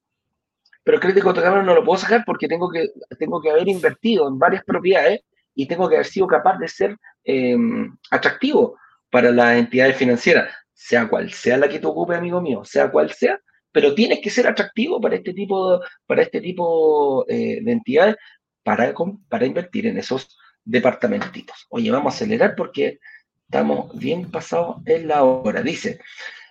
[0.84, 2.90] Pero el crédito hipotecario no lo puedo sacar porque tengo que,
[3.20, 5.22] tengo que haber invertido en varias propiedades
[5.54, 8.78] y tengo que haber sido capaz de ser em, atractivo
[9.10, 13.12] para las entidades financieras, sea cual sea la que te ocupe, amigo mío, sea cual
[13.12, 13.40] sea,
[13.78, 18.16] pero tienes que ser atractivo para este tipo, para este tipo eh, de entidades
[18.64, 18.92] para,
[19.30, 21.68] para invertir en esos departamentitos.
[21.70, 22.98] Oye, vamos a acelerar porque
[23.44, 25.62] estamos bien pasados en la hora.
[25.62, 26.00] Dice,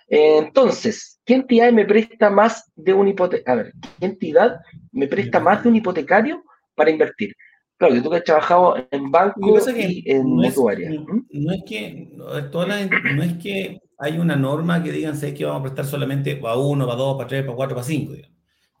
[0.07, 3.51] entonces, ¿qué entidad me presta más de un hipotecario?
[3.51, 4.61] A ver, ¿qué entidad
[4.93, 7.35] me presta más de un hipotecario para invertir?
[7.75, 10.91] Claro, tú que has trabajado en banco y en mutuaria.
[10.91, 11.27] ¿Mm?
[11.29, 15.63] No, es que, no es que hay una norma que digan, sé que vamos a
[15.63, 18.13] prestar solamente para uno, para dos, para tres, para cuatro, para cinco.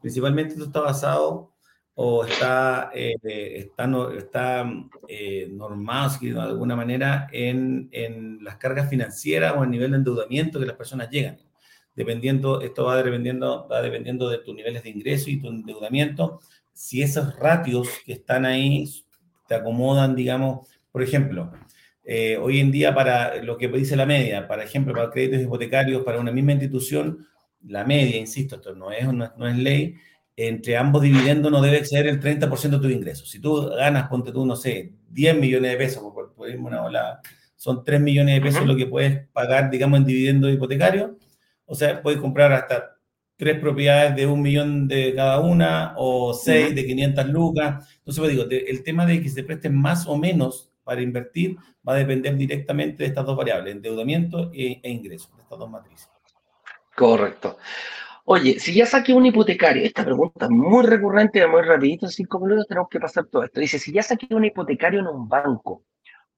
[0.01, 1.53] Principalmente esto está basado
[1.95, 4.71] o está, eh, está, está
[5.07, 10.59] eh, normado, de alguna manera, en, en, las cargas financieras o el nivel de endeudamiento
[10.59, 11.39] que las personas llegan.
[11.95, 16.39] Dependiendo, esto va dependiendo, va dependiendo de tus niveles de ingreso y tu endeudamiento.
[16.71, 18.87] Si esos ratios que están ahí
[19.47, 21.51] te acomodan, digamos, por ejemplo,
[22.09, 26.03] eh, hoy en día, para lo que dice la media, por ejemplo, para créditos hipotecarios,
[26.03, 27.27] para una misma institución,
[27.67, 29.95] la media, insisto, esto no es, no, es ley,
[30.37, 33.25] entre ambos dividendos no debe exceder el 30% de tu ingreso.
[33.25, 37.19] Si tú ganas, ponte tú, no sé, 10 millones de pesos, por, por una ola,
[37.57, 41.11] son 3 millones de pesos lo que puedes pagar, digamos, en dividendos hipotecarios.
[41.65, 42.95] O sea, puedes comprar hasta
[43.35, 47.85] tres propiedades de un millón de cada una o seis de 500 lucas.
[47.97, 51.57] Entonces, pues digo, el tema de que se presten más o menos para invertir
[51.87, 55.69] va a depender directamente de estas dos variables, endeudamiento e, e ingreso, de estas dos
[55.69, 56.09] matrices.
[56.95, 57.57] Correcto.
[58.23, 62.39] Oye, si ya saqué un hipotecario, esta pregunta es muy recurrente, muy rapidito, en cinco
[62.39, 63.59] minutos tenemos que pasar todo esto.
[63.59, 65.83] Dice, si ya saqué un hipotecario en un banco,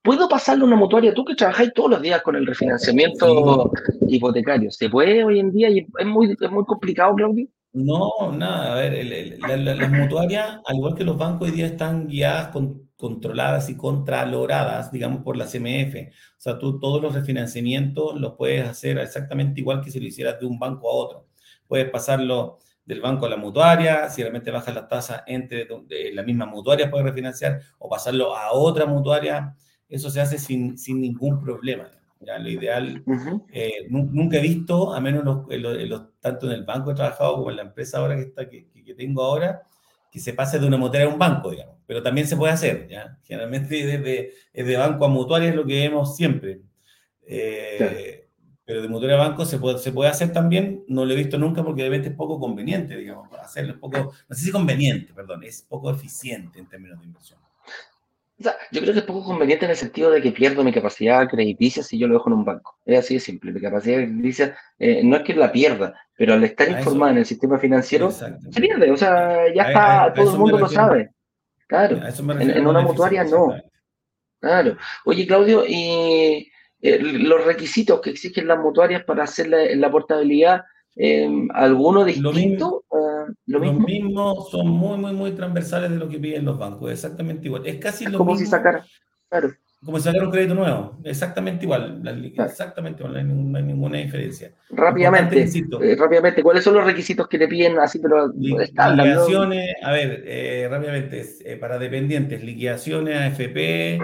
[0.01, 1.13] ¿puedo pasarle una mutuaria?
[1.13, 3.71] Tú que trabajáis todos los días con el refinanciamiento
[4.07, 5.69] hipotecario, ¿se puede hoy en día?
[5.69, 7.47] ¿Es muy, es muy complicado, Claudio?
[7.73, 12.47] No, nada, a ver, las mutuarias, al igual que los bancos hoy día están guiadas
[12.47, 15.95] con controladas y contraloradas, digamos, por la CMF.
[15.95, 20.37] O sea, tú todos los refinanciamientos los puedes hacer exactamente igual que si lo hicieras
[20.37, 21.27] de un banco a otro.
[21.65, 25.65] Puedes pasarlo del banco a la mutuaria, si realmente bajas la tasa entre
[26.11, 29.55] la misma mutuaria puedes refinanciar o pasarlo a otra mutuaria,
[29.87, 31.89] eso se hace sin, sin ningún problema.
[32.19, 32.37] ¿ya?
[32.37, 33.01] Lo ideal,
[33.53, 37.55] eh, nunca he visto, a menos los, tanto en el banco he trabajado como en
[37.55, 39.61] la empresa ahora que, está, que, que tengo ahora,
[40.11, 41.77] que se pase de una mutuaria a un banco, digamos.
[41.85, 43.17] Pero también se puede hacer, ¿ya?
[43.23, 46.61] Generalmente desde, de banco a mutuaria es lo que vemos siempre.
[47.25, 48.27] Eh,
[48.69, 51.39] pero de mutuaria a banco se puede, se puede hacer también, no lo he visto
[51.39, 55.11] nunca porque de repente es poco conveniente, digamos, hacerlo es poco, no sé si conveniente,
[55.11, 57.39] perdón, es poco eficiente en términos de inversión.
[58.37, 61.81] yo creo que es poco conveniente en el sentido de que pierdo mi capacidad crediticia
[61.81, 62.77] si yo lo dejo en un banco.
[62.85, 63.51] Es así de simple.
[63.51, 67.25] Mi capacidad crediticia eh, no es que la pierda, pero al estar informada en el
[67.25, 68.91] sistema financiero, se pierde.
[68.91, 71.11] O sea, ya está, todo el mundo lo sabe.
[71.65, 71.97] Claro.
[72.41, 73.55] En, una mutuaria no.
[74.41, 74.75] Claro.
[75.05, 76.51] Oye, Claudio, y
[76.81, 80.63] eh, los requisitos que exigen las mutuarias para hacer la, portabilidad,
[80.97, 82.83] eh, ¿alguno distinto?
[82.91, 83.79] Ah, ¿Lo mismo?
[83.79, 87.65] Los mismos son muy, muy, muy transversales de lo que piden los bancos, exactamente igual.
[87.65, 88.45] Es casi lo como mismo.
[88.45, 88.85] si sacara,
[89.29, 89.53] claro.
[89.83, 92.01] Como sacar un crédito nuevo, exactamente igual,
[92.35, 94.51] exactamente igual, no hay, ninguna, diferencia.
[94.71, 100.23] Rápidamente, eh, rápidamente, ¿cuáles son los requisitos que le piden así, pero Liquidaciones, a ver,
[100.25, 103.99] eh, rápidamente, eh, para dependientes, liquidaciones, AFP,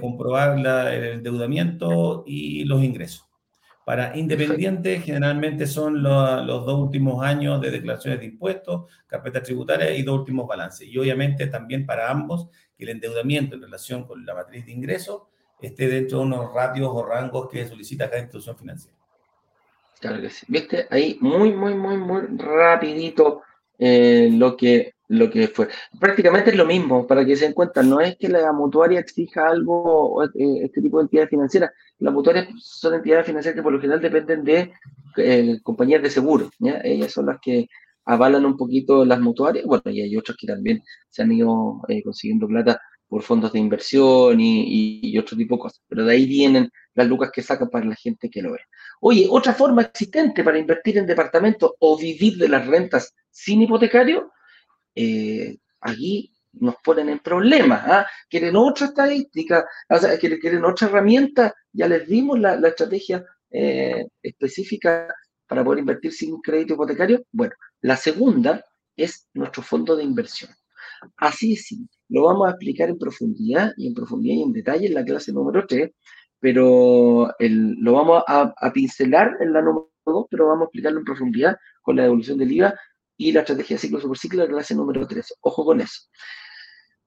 [0.00, 0.58] comprobar
[0.92, 3.26] el endeudamiento y los ingresos.
[3.86, 10.02] Para independientes, generalmente son los dos últimos años de declaraciones de impuestos, carpetas tributarias y
[10.02, 10.88] dos últimos balances.
[10.88, 15.22] Y obviamente también para ambos, que el endeudamiento en relación con la matriz de ingresos
[15.60, 18.96] esté dentro de unos ratios o rangos que solicita cada institución financiera.
[20.00, 20.44] Claro que sí.
[20.48, 23.42] Viste, ahí muy, muy, muy, muy rapidito
[23.78, 25.68] eh, lo que lo que fue.
[26.00, 29.48] Prácticamente es lo mismo, para que se den cuenta, no es que la mutuaria exija
[29.48, 33.80] algo, eh, este tipo de entidades financieras, las mutuarias son entidades financieras que por lo
[33.80, 34.72] general dependen de
[35.16, 36.80] eh, compañías de seguro, ¿ya?
[36.82, 37.68] ellas son las que
[38.06, 42.02] avalan un poquito las mutuarias, bueno, y hay otros que también se han ido eh,
[42.02, 46.70] consiguiendo plata por fondos de inversión y, otro tipo de cosas, pero de ahí vienen
[46.94, 48.58] las lucas que sacan para la gente que lo ve.
[49.00, 54.32] Oye, otra forma existente para invertir en departamentos o vivir de las rentas sin hipotecario
[54.96, 57.82] eh, aquí nos ponen en problemas.
[57.86, 58.06] ¿ah?
[58.28, 59.66] Quieren otra estadística,
[60.18, 61.54] quieren, otra herramienta.
[61.72, 65.14] Ya les dimos la, estrategia eh, específica
[65.46, 67.24] para poder invertir sin crédito hipotecario.
[67.30, 67.54] Bueno,
[67.86, 68.64] la segunda
[68.96, 70.50] es nuestro fondo de inversión.
[71.18, 71.68] Así es
[72.08, 75.32] Lo vamos a explicar en profundidad y en profundidad y en detalle en la clase
[75.32, 75.92] número 3,
[76.40, 81.56] pero lo vamos a, pincelar en la número 2, pero vamos a explicarlo en profundidad
[81.80, 82.74] con la devolución del IVA
[83.16, 85.34] y la estrategia ciclo super ciclo de clase número 3.
[85.42, 86.08] Ojo con eso.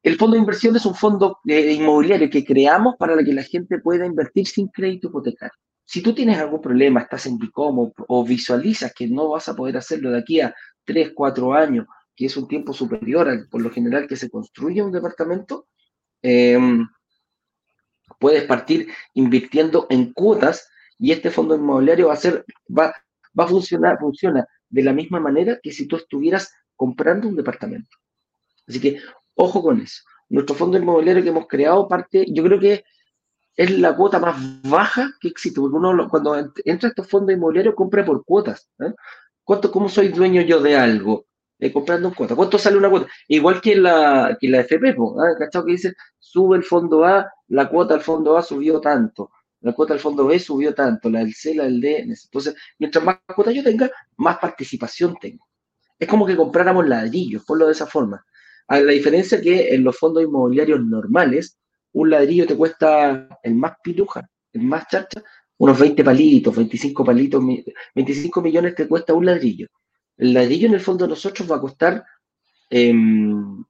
[0.02, 3.80] El fondo de inversión es un fondo eh, inmobiliario que creamos para que la gente
[3.80, 5.60] pueda invertir sin crédito hipotecario.
[5.90, 9.76] Si tú tienes algún problema, estás en Bicom o, visualizas que no vas a poder
[9.76, 10.54] hacerlo de aquí a
[10.86, 14.84] 3, 4 años, que es un tiempo superior al, por lo general, que se construye
[14.84, 15.66] un departamento,
[16.22, 16.88] em,
[18.20, 20.70] puedes partir invirtiendo en cuotas
[21.00, 22.94] y este fondo inmobiliario va a ser, va,
[23.38, 27.98] va a funcionar, funciona de la misma manera que si tú estuvieras comprando un departamento.
[28.68, 29.02] Así que,
[29.34, 30.04] ojo con eso.
[30.30, 32.84] Nuestro fondo inmobiliario que hemos creado parte, yo creo que
[33.60, 36.34] es la cuota más baja que existe, porque uno cuando
[36.64, 38.70] entra a estos fondos inmobiliarios compra por cuotas.
[38.80, 38.94] ¿eh?
[39.44, 41.26] ¿Cuánto, ¿Cómo soy dueño yo de algo?
[41.60, 42.38] Eh, comprando en cuota.
[42.38, 43.08] ¿Cuánto sale una cuota?
[43.28, 44.96] Igual que la, que la FP, ¿eh?
[45.38, 45.66] ¿cachado?
[45.66, 49.30] Que dice, sube el fondo A, la cuota del fondo A subió tanto
[49.62, 51.98] la cuota del fondo B subió tanto, la del C, la del D.
[51.98, 55.46] Entonces, mientras más cuotas yo tenga, más participación tengo.
[55.98, 58.26] Es como que compráramos ladrillos, ponlo de esa forma.
[58.70, 61.59] A la diferencia que en los fondos inmobiliarios normales,
[61.94, 65.24] un ladrillo te cuesta el más piluja, el más charcha,
[65.58, 67.44] unos 20 palitos, 25 palitos,
[67.96, 69.68] 25 millones te cuesta un ladrillo.
[70.18, 72.06] El ladrillo en el fondo de nosotros va a costar
[72.70, 73.64] em,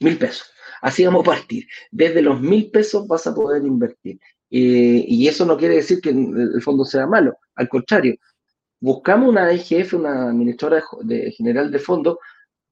[0.00, 0.50] mil pesos.
[0.80, 1.66] Así vamos a partir.
[1.90, 4.20] Desde los mil pesos vas a poder invertir.
[4.50, 8.16] Eh, y eso no quiere decir que el fondo sea malo, al contrario,
[8.80, 10.82] buscamos una EGF, una administradora
[11.36, 12.18] general de fondo,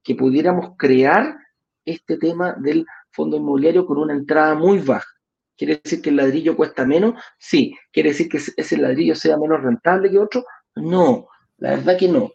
[0.03, 1.37] que pudiéramos crear
[1.85, 5.09] este tema del fondo inmobiliario con una entrada muy baja.
[5.57, 7.15] ¿Quiere decir que el ladrillo cuesta menos?
[7.39, 7.75] Sí.
[7.91, 10.45] ¿Quiere decir que ese ladrillo sea menos rentable que otro?
[10.75, 12.31] No, la verdad que no.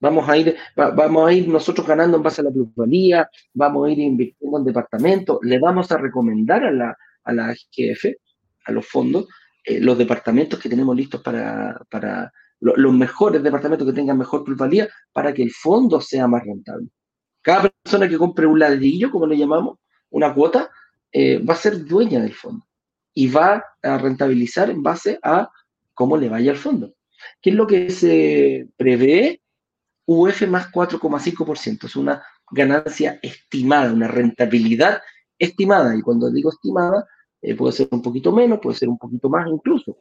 [0.00, 3.90] Vamos a ir, vamos a ir nosotros ganando en base a la plusvalía, vamos a
[3.90, 8.14] ir invirtiendo en departamentos, le vamos a recomendar a la, a la EGF
[8.66, 9.26] a los fondos
[9.64, 12.30] eh, los departamentos que tenemos listos para, para
[12.60, 16.88] los mejores departamentos que tengan mejor plusvalía para que el fondo sea más rentable.
[17.40, 19.78] Cada persona que compre un ladrillo, como le llamamos,
[20.14, 20.70] una cuota,
[21.10, 22.64] eh, va a ser dueña del fondo
[23.12, 25.50] y va a rentabilizar en base a
[25.92, 26.94] cómo le vaya al fondo.
[27.40, 29.42] ¿Qué es lo que se prevé?
[30.06, 31.86] UF más 4,5%.
[31.86, 35.02] Es una ganancia estimada, una rentabilidad
[35.38, 35.96] estimada.
[35.96, 37.06] Y cuando digo estimada,
[37.42, 39.98] eh, puede ser un poquito menos, puede ser un poquito más incluso.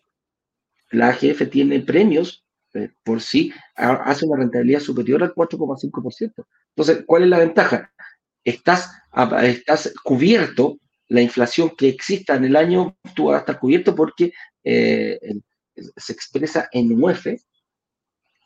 [0.91, 2.45] La AGF tiene premios
[2.75, 6.45] eh, por sí, hace una rentabilidad superior al 4,5%.
[6.75, 7.91] Entonces, ¿cuál es la ventaja?
[8.43, 8.91] Estás,
[9.43, 10.77] estás cubierto,
[11.07, 14.33] la inflación que exista en el año, tú vas a estar cubierto porque
[14.63, 15.19] eh,
[15.95, 17.27] se expresa en UEF,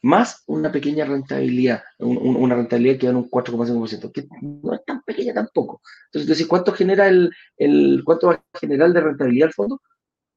[0.01, 5.33] más una pequeña rentabilidad, una rentabilidad que da un 4,5%, que no es tan pequeña
[5.33, 5.81] tampoco.
[6.11, 9.81] Entonces, ¿cuánto genera el, el, cuánto va a generar de rentabilidad el fondo?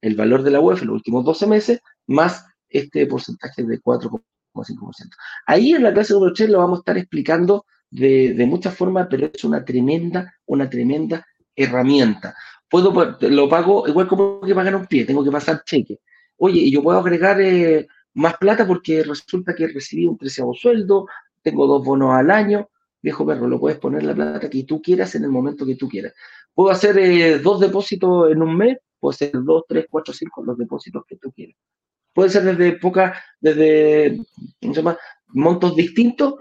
[0.00, 4.22] El valor de la UEF en los últimos 12 meses, más este porcentaje de 4,5%.
[5.46, 9.08] Ahí en la clase número 3 lo vamos a estar explicando de, de muchas formas,
[9.10, 12.34] pero es una tremenda, una tremenda herramienta.
[12.68, 16.00] Puedo, lo pago igual como que pagar un pie, tengo que pasar cheque.
[16.36, 21.06] Oye, y yo puedo agregar eh, más plata porque resulta que recibí un treceavo sueldo,
[21.42, 22.70] tengo dos bonos al año,
[23.02, 25.88] viejo perro, lo puedes poner la plata que tú quieras en el momento que tú
[25.88, 26.14] quieras.
[26.54, 30.56] Puedo hacer eh, dos depósitos en un mes, puedo hacer dos, tres, cuatro, cinco, los
[30.56, 31.56] depósitos que tú quieras.
[32.12, 34.20] Puede ser desde pocas, desde,
[34.60, 34.82] ¿cómo se?
[35.28, 36.34] Montos distintos,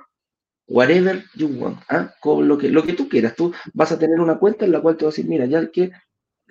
[0.69, 2.13] whatever you want, ¿ah?
[2.21, 3.35] con lo que, lo que tú quieras.
[3.35, 5.69] Tú vas a tener una cuenta en la cual te vas a decir, mira, ya
[5.69, 5.91] que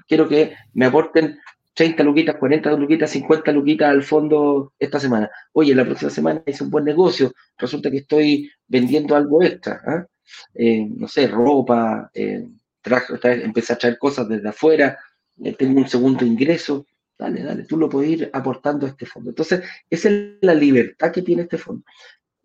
[0.06, 1.38] quiero que me aporten
[1.74, 5.30] 30 luquitas, 40 luquitas, 50 luquitas al fondo esta semana.
[5.52, 10.06] Oye, la próxima semana hice un buen negocio, resulta que estoy vendiendo algo extra, ¿ah?
[10.54, 12.48] eh, no sé, ropa, eh,
[13.22, 14.98] empecé a traer cosas desde afuera,
[15.42, 19.30] eh, tengo un segundo ingreso, dale, dale, tú lo puedes ir aportando a este fondo.
[19.30, 21.84] Entonces, esa es la libertad que tiene este fondo.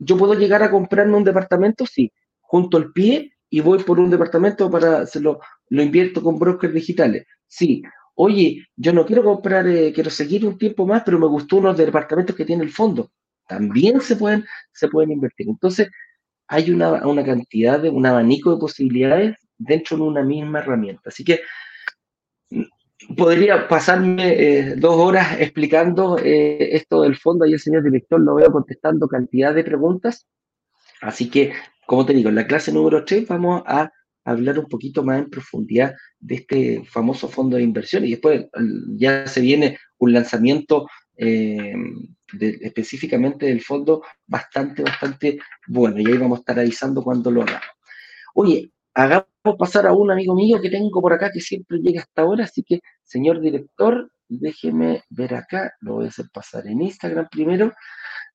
[0.03, 1.85] ¿Yo puedo llegar a comprarme un departamento?
[1.85, 5.39] Sí, junto al pie y voy por un departamento para hacerlo,
[5.69, 7.25] lo invierto con brokers digitales.
[7.47, 7.83] Sí,
[8.15, 11.77] Oye, yo no quiero comprar, eh, quiero seguir un tiempo más, pero me gustó unos
[11.77, 13.11] departamentos que tiene el fondo.
[13.47, 15.49] También se pueden, se pueden invertir.
[15.49, 15.89] Entonces,
[16.47, 21.09] hay una, una cantidad de, un abanico de posibilidades dentro de una misma herramienta.
[21.09, 21.41] Así que
[23.15, 28.35] podría pasarme eh, dos horas explicando eh, esto del fondo y el señor director lo
[28.35, 30.27] veo contestando cantidad de preguntas.
[31.01, 31.53] Así que,
[31.85, 33.91] como te digo, en la clase número 3 vamos a
[34.25, 38.45] hablar un poquito más en profundidad de este famoso fondo de inversión y después
[38.95, 40.87] ya se viene un lanzamiento
[41.17, 41.73] eh,
[42.39, 47.67] específicamente del fondo bastante, bastante bueno y ahí vamos a estar avisando cuando lo hagamos.
[48.33, 49.27] Oye, hagamos
[49.57, 52.63] pasar a un amigo mío que tengo por acá que siempre llega hasta ahora, así
[52.63, 57.73] que señor director, déjeme ver acá, lo voy a hacer pasar en Instagram primero.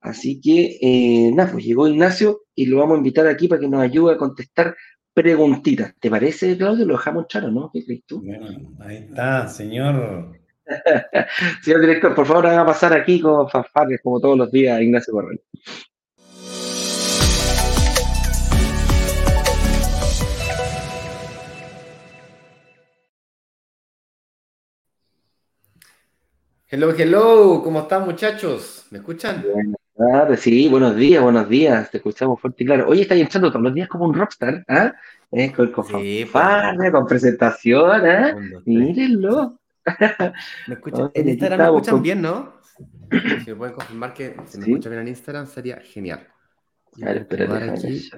[0.00, 3.68] Así que, eh, nada, pues llegó Ignacio y lo vamos a invitar aquí para que
[3.68, 4.76] nos ayude a contestar
[5.12, 5.92] preguntita.
[5.98, 6.86] ¿Te parece, Claudio?
[6.86, 7.70] ¿Lo dejamos echar o no?
[7.72, 8.22] ¿Qué crees tú?
[8.22, 10.38] Bueno, ahí está, señor.
[11.62, 15.40] señor director, por favor, haga pasar aquí con fanfarres, como todos los días, Ignacio Corral.
[26.70, 28.84] Hello, hello, ¿cómo están muchachos?
[28.90, 29.42] ¿Me escuchan?
[30.36, 32.86] sí, buenos días, buenos días, te escuchamos fuerte y claro.
[32.90, 34.92] Hoy estáis entrando todos los días como un rockstar, ¿ah?
[35.32, 35.50] ¿eh?
[35.50, 36.92] Con, con, sí, pues.
[36.92, 38.34] con presentación, ¿eh?
[38.66, 39.58] Mírenlo.
[40.66, 41.10] ¿Me escuchan?
[41.14, 42.52] en Instagram me escuchan bien, ¿no?
[43.44, 46.28] Si me pueden confirmar que se me escucha bien en Instagram, sería genial.
[47.00, 48.10] A ver, espérate, aquí.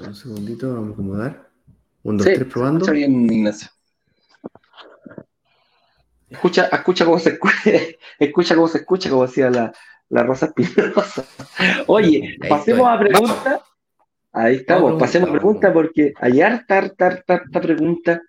[0.00, 1.50] Un segundito, vamos a acomodar.
[2.02, 2.80] Un, dos, tres, probando.
[2.80, 3.70] Escucha bien, Ignacio.
[6.30, 7.56] Escucha, escucha cómo se escucha,
[8.18, 9.72] escucha cómo se escucha, como decía la,
[10.10, 11.24] la Rosa Espinosa.
[11.86, 13.60] Oye, pasemos a preguntas.
[14.32, 18.22] Ahí estamos, pasemos a preguntas porque hay harta, harta, harta, harta pregunta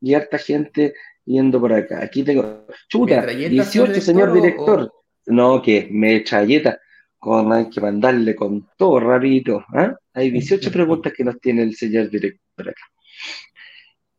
[0.00, 0.94] y harta gente
[1.24, 2.02] yendo por acá.
[2.02, 4.92] Aquí tengo, chuta, 18, señor director.
[5.26, 6.78] No, que me trayeta.
[7.18, 9.64] Con, hay que mandarle con todo rapidito.
[9.72, 9.94] ¿ah?
[10.12, 12.82] Hay 18 preguntas que nos tiene el señor director acá.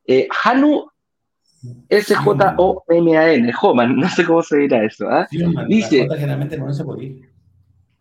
[0.07, 0.87] Eh, Hanu
[1.89, 5.07] S-J-O-M-A-N, Homan, no sé cómo se dirá eso.
[5.09, 5.27] ¿ah?
[5.67, 6.07] Dice.
[6.09, 7.21] generalmente no se puede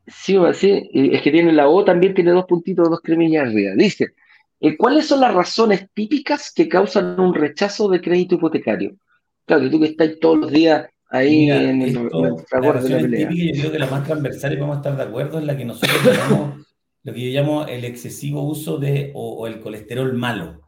[0.06, 3.72] Sí, sí, es que tiene la O, también tiene dos puntitos, dos cremillas arriba.
[3.74, 4.08] Dice,
[4.60, 8.96] eh, ¿cuáles son las razones típicas que causan un rechazo de crédito hipotecario?
[9.46, 11.98] Claro, tú que estás todos los días ahí en el,
[12.46, 13.28] fragor de la pelea.
[13.28, 15.56] Típica, yo creo que la más transversal y vamos a estar de acuerdo es la
[15.56, 16.66] que nosotros llamamos,
[17.02, 20.63] lo que yo llamo el excesivo uso de, o el colesterol malo.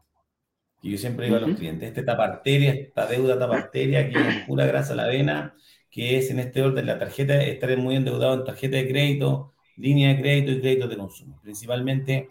[0.86, 4.66] Y yo siempre digo a los clientes, este taparteria, esta deuda taparteria que es pura
[4.66, 5.52] grasa a la vena,
[5.90, 10.14] que es en este orden la tarjeta, estar muy endeudado en tarjeta de crédito, línea
[10.14, 11.40] de crédito y crédito de consumo.
[11.42, 12.28] Principalmente,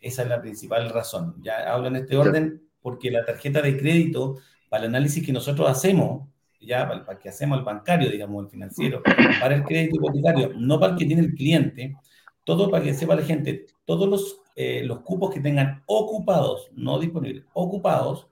[0.00, 1.34] esa es la principal razón.
[1.42, 4.38] Ya hablo en este orden porque la tarjeta de crédito,
[4.70, 6.30] para el análisis que nosotros hacemos,
[6.62, 9.02] ya para, para que hacemos el bancario, digamos, el financiero,
[9.38, 11.94] para el crédito hipotecario, no para el que tiene el cliente,
[12.42, 16.98] todo para que sepa la gente, todos los, eh, los cupos que tengan ocupados, no
[16.98, 18.26] disponibles, ocupados,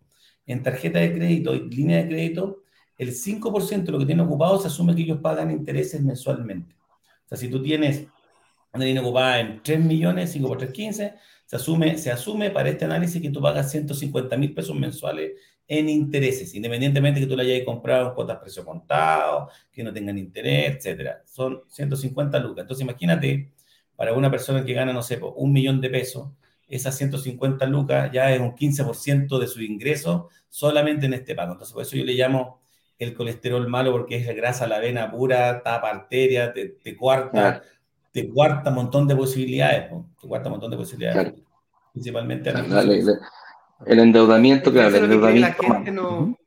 [0.44, 2.64] en tarjeta de crédito y línea de crédito,
[2.98, 6.74] el 5% de lo que tienen ocupado se asume que ellos pagan intereses mensualmente.
[7.26, 8.08] O sea, si tú tienes
[8.72, 11.14] una línea ocupada en 3 millones, 5 por 3, 15,
[11.44, 15.30] se asume, se asume para este análisis que tú pagas 150 mil pesos mensuales
[15.68, 20.18] en intereses, independientemente que tú la hayas comprado en cuotas precio contado, que no tengan
[20.18, 21.22] interés, etcétera.
[21.24, 22.62] Son 150 lucas.
[22.62, 23.52] Entonces, imagínate,
[23.96, 26.28] para una persona que gana, no sé, un millón de pesos,
[26.68, 31.52] esas 150 lucas ya es un 15% de su ingreso solamente en este pago.
[31.52, 32.60] Entonces, por eso yo le llamo
[32.98, 37.62] el colesterol malo porque es grasa la vena pura, tapa arteria, te, te cuarta,
[38.10, 39.90] te cuarta un montón de posibilidades,
[40.20, 41.34] te cuarta un montón de posibilidades.
[41.92, 42.52] Principalmente
[43.84, 45.62] el endeudamiento, claro, el endeudamiento.
[45.62, 46.38] La, gente no,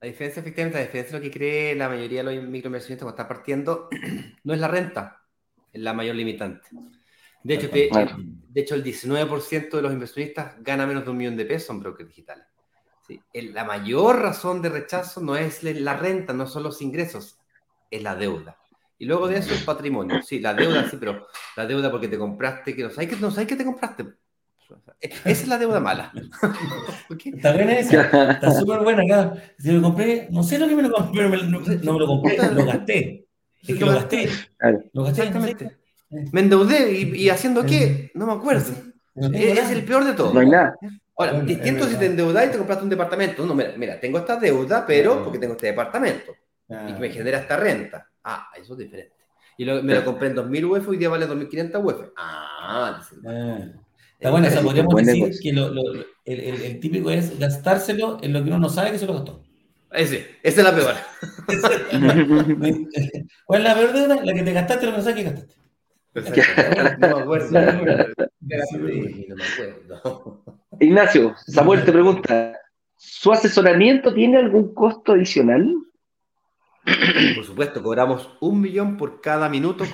[0.00, 3.10] la diferencia, efectivamente, la diferencia de lo que cree la mayoría de los microinversionistas cuando
[3.10, 3.88] están partiendo
[4.44, 5.21] no es la renta,
[5.72, 6.68] es la mayor limitante.
[7.42, 11.44] De hecho, de hecho el 19% de los inversionistas gana menos de un millón de
[11.44, 12.46] pesos en brokers digitales.
[13.06, 13.20] ¿Sí?
[13.52, 17.38] La mayor razón de rechazo no es la renta, no son los ingresos,
[17.90, 18.56] es la deuda.
[18.98, 20.22] Y luego de eso el patrimonio.
[20.22, 23.32] Sí, la deuda, sí, pero la deuda porque te compraste, que no sabes que, no
[23.32, 24.06] sabes que te compraste.
[25.00, 26.12] Esa es la deuda mala.
[27.24, 28.30] Está buena esa.
[28.30, 29.34] Está súper buena acá.
[29.58, 32.38] Si me compré, no sé lo que me lo compré, pero no, me lo compré,
[32.52, 33.26] lo gasté.
[33.66, 34.28] Es que lo gasté.
[34.92, 35.22] Lo gasté.
[35.22, 35.76] Exactamente.
[36.32, 38.72] Me endeudé y, haciendo qué, no me acuerdo.
[39.14, 40.34] es, el peor de todo.
[40.34, 40.76] No hay nada.
[41.16, 43.46] Ahora, distinto si te endeudas y te compraste un departamento.
[43.46, 46.32] No, mira, tengo esta deuda, pero porque tengo este departamento
[46.68, 48.08] y que me genera esta renta.
[48.24, 49.14] Ah, eso es diferente.
[49.58, 52.08] Y me lo compré en 2.000 UF y hoy día vale 2.500 UF.
[52.16, 53.00] Ah,
[54.18, 58.18] Está bueno, o sea, podríamos decir que lo, lo, el, el, el, típico es gastárselo
[58.22, 59.42] en lo que uno no sabe que se lo gastó.
[59.92, 60.94] Ese, esa es la peor.
[63.46, 64.24] ¿Cuál es la peor deuda?
[64.24, 65.54] La que te gastaste lo que no sabes que gastaste.
[66.98, 67.50] No me acuerdo.
[67.50, 70.44] No me acuerdo.
[70.80, 72.58] Ignacio, Samuel te pregunta,
[72.96, 75.74] ¿su asesoramiento tiene algún costo adicional?
[77.36, 79.84] Por supuesto, cobramos un millón por cada minuto.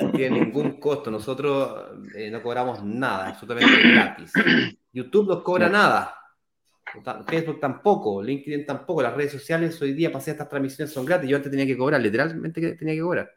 [0.00, 1.10] No, tiene ningún costo.
[1.10, 4.32] Nosotros eh, no cobramos nada, absolutamente gratis.
[4.92, 6.14] YouTube no cobra nada.
[7.26, 9.02] Facebook tampoco, LinkedIn tampoco.
[9.02, 11.28] Las redes sociales hoy día, pasé estas transmisiones son gratis.
[11.28, 13.30] Yo antes tenía que cobrar, literalmente tenía que cobrar.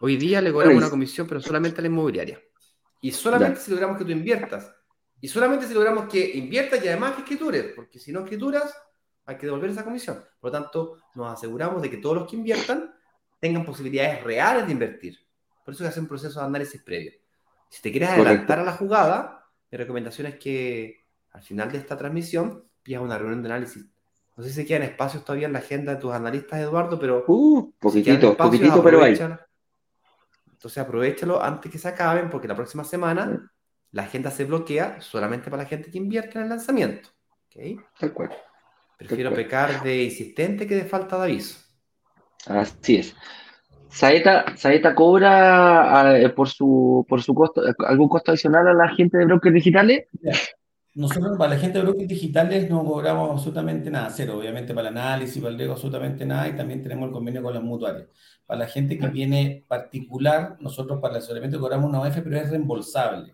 [0.00, 2.40] Hoy día le cobramos una comisión, pero solamente a la inmobiliaria.
[3.02, 4.72] Y solamente si logramos que tú inviertas.
[5.20, 7.72] Y solamente si logramos que inviertas y además que escritures.
[7.74, 8.74] Porque si no escrituras,
[9.26, 10.24] hay que devolver esa comisión.
[10.40, 12.94] Por lo tanto, nos aseguramos de que todos los que inviertan
[13.38, 15.18] tengan posibilidades reales de invertir.
[15.64, 17.12] Por eso se hace un proceso de análisis previo.
[17.68, 20.99] Si te quieres adelantar a la jugada, mi recomendación es que
[21.32, 23.86] al final de esta transmisión pidas una reunión de análisis.
[24.36, 27.24] No sé si quedan espacios todavía en la agenda de tus analistas, Eduardo, pero...
[27.28, 29.18] Uh, poquitito, poquitito, pero hay.
[30.50, 33.50] Entonces aprovechalo antes que se acaben, porque la próxima semana
[33.92, 37.08] la agenda se bloquea solamente para la gente que invierte en el lanzamiento.
[37.46, 37.78] ¿Okay?
[37.98, 38.30] Tal cual.
[38.96, 41.58] Prefiero pecar de insistente que de falta de aviso.
[42.46, 43.16] Así es.
[43.88, 49.18] Saeta, Saeta cobra ah, por su por su costo algún costo adicional a la gente
[49.18, 50.06] de brokers digitales.
[51.00, 54.98] Nosotros para la gente de brokers digitales no cobramos absolutamente nada, cero, obviamente para el
[54.98, 58.06] análisis, para el riesgo absolutamente nada y también tenemos el convenio con las mutuarias.
[58.44, 62.50] Para la gente que viene particular, nosotros para el asesoramiento cobramos una UF, pero es
[62.50, 63.32] reembolsable.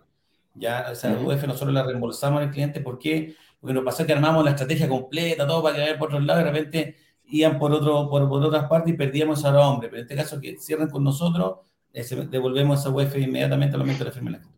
[0.55, 3.35] Ya, o sea, la UF nosotros la reembolsamos al cliente, ¿por qué?
[3.61, 6.45] porque nos pasó que armamos la estrategia completa, todo para que por otro lado, de
[6.45, 9.91] repente iban por, otro, por, por otras partes y perdíamos a los hombres.
[9.91, 14.05] Pero en este caso, que cierren con nosotros, eh, devolvemos esa UEF inmediatamente al momento
[14.05, 14.56] de la firma de la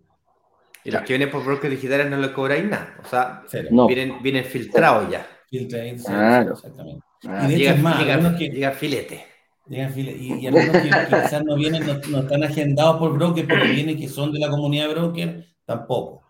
[0.88, 2.96] Y los que vienen por brokers digitales no les cobráis nada.
[3.04, 3.42] O sea,
[3.86, 5.26] vienen, vienen filtrados ya.
[5.50, 6.54] Filtrados, claro.
[6.54, 7.04] exactamente.
[7.26, 9.26] Ah, y de hecho es más, llega, que, llega filete.
[9.66, 10.18] Llega filete.
[10.18, 13.98] Y, y algunos que, quizás no vienen, no, no, están agendados por brokers, pero vienen
[13.98, 16.22] que son de la comunidad de brokers, tampoco.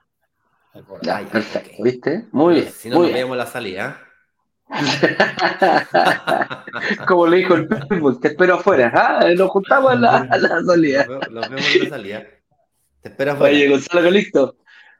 [1.03, 2.27] Ya, perfecto, ¿viste?
[2.33, 2.69] Muy bien.
[2.69, 4.01] Si no, nos vemos la salida.
[7.07, 8.91] Como le dijo el Pitbull, te espero afuera.
[8.93, 9.25] ¿ah?
[9.37, 10.27] Nos juntamos a la,
[10.67, 11.07] salida.
[11.31, 12.27] Los vemos en la salida.
[13.03, 13.31] Te.
[13.31, 14.57] Oye, Gonzalo listo.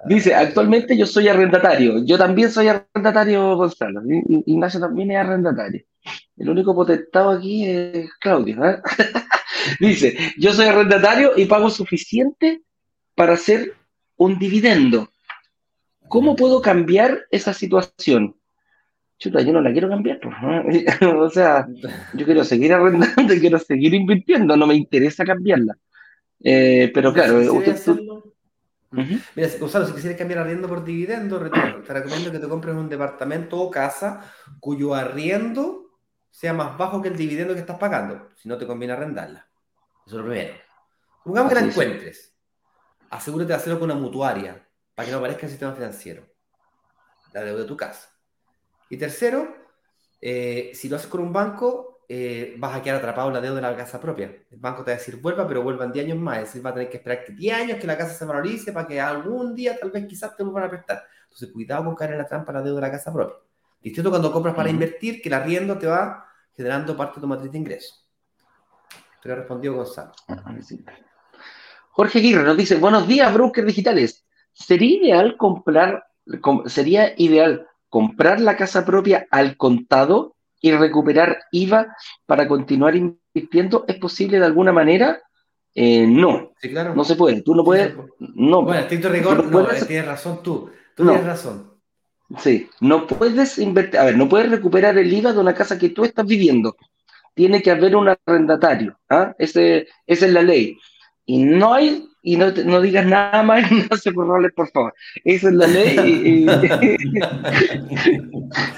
[0.07, 2.05] Dice, actualmente yo soy arrendatario.
[2.05, 4.03] Yo también soy arrendatario, Gonzalo.
[4.47, 5.85] Ignacio también es arrendatario.
[6.37, 8.65] El único potentado aquí es Claudio.
[8.65, 8.81] ¿eh?
[9.81, 12.63] Dice, yo soy arrendatario y pago suficiente
[13.15, 13.75] para hacer
[14.17, 15.11] un dividendo.
[16.09, 18.37] ¿Cómo puedo cambiar esa situación?
[19.19, 20.35] Chuta, yo no la quiero cambiar, pues,
[21.03, 21.67] o sea,
[22.15, 25.77] yo quiero seguir arrendando y quiero seguir invirtiendo, no me interesa cambiarla.
[26.41, 27.41] Eh, pero claro,
[28.91, 33.61] Mira, Gonzalo, si quisieras cambiar arriendo por dividendo, te recomiendo que te compres un departamento
[33.61, 35.99] o casa cuyo arriendo
[36.31, 38.31] sea más bajo que el dividendo que estás pagando.
[38.37, 39.47] Si no, te conviene arrendarla.
[40.07, 40.55] Eso es lo primero.
[41.23, 42.35] Supongamos que la encuentres.
[43.11, 46.27] Asegúrate de hacerlo con una mutuaria para que no aparezca el sistema financiero,
[47.33, 48.09] la deuda de tu casa.
[48.91, 49.55] Y tercero,
[50.21, 53.57] eh, si lo haces con un banco, eh, vas a quedar atrapado en la deuda
[53.57, 54.27] de la casa propia.
[54.51, 56.39] El banco te va a decir, vuelva, pero vuelvan 10 años más.
[56.39, 58.73] Es decir, va a tener que esperar que 10 años que la casa se valorice
[58.73, 61.05] para que algún día, tal vez quizás te vuelvan a prestar.
[61.25, 63.37] Entonces, cuidado con caer en la trampa de la deuda de la casa propia.
[63.83, 66.25] Distinto cuando compras para invertir, que el arriendo te va
[66.57, 68.09] generando parte de tu matriz de ingresos.
[69.23, 70.13] Te lo respondió Gonzalo.
[71.91, 74.25] Jorge Aguirre nos dice, buenos días, brokers digitales.
[74.53, 76.07] ¿Sería ideal comprar,
[76.67, 81.95] sería ideal comprar la casa propia al contado y recuperar IVA
[82.27, 83.85] para continuar invirtiendo?
[83.89, 85.21] ¿Es posible de alguna manera?
[85.75, 86.95] Eh, no, sí, claro.
[86.95, 87.43] no se puede.
[87.43, 87.95] Tú no puedes.
[88.19, 90.71] No, bueno, estricto rigor, no, puedes, tienes razón tú.
[90.97, 91.73] Tú tienes razón.
[92.39, 95.91] Sí, no puedes invertir, a ver, no puedes recuperar el IVA de una casa que
[95.91, 96.77] tú estás viviendo.
[97.35, 98.99] Tiene que haber un arrendatario.
[99.09, 99.35] ¿ah?
[99.39, 100.77] Ese, esa es la ley.
[101.25, 104.93] Y no hay y no, no digas nada más, no se Corrales, por favor.
[105.25, 106.47] Esa es la ley.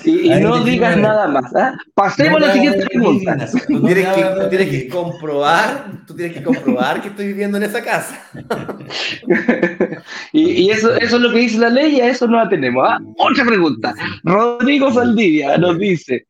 [0.04, 1.52] Y, y, no digas nada más.
[1.56, 1.76] ¿ah?
[1.94, 3.36] Pasemos a la siguiente pregunta.
[3.66, 7.64] Tú tienes, que, tú tienes que comprobar, tú tienes que comprobar que estoy viviendo en
[7.64, 8.22] esa casa.
[10.32, 12.48] y, y eso, eso es lo que dice la ley y a eso no la
[12.48, 12.86] tenemos.
[12.88, 13.00] ¿ah?
[13.18, 13.94] Otra pregunta.
[14.22, 16.28] Rodrigo Saldivia nos dice,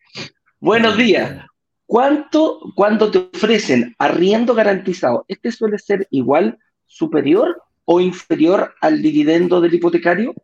[0.58, 1.36] buenos días.
[1.84, 5.26] ¿Cuánto cuando te ofrecen arriendo garantizado?
[5.28, 6.56] ¿Este suele ser igual
[6.90, 10.34] superior o inferior al dividendo del hipotecario?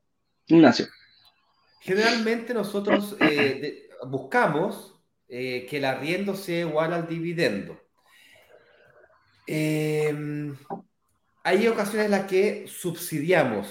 [0.47, 0.87] Ignacio.
[1.81, 4.95] Generalmente nosotros eh, buscamos
[5.29, 7.79] eh, que el arriendo sea igual al dividendo.
[9.47, 10.57] Em,
[11.43, 13.67] hay ocasiones en las que subsidiamos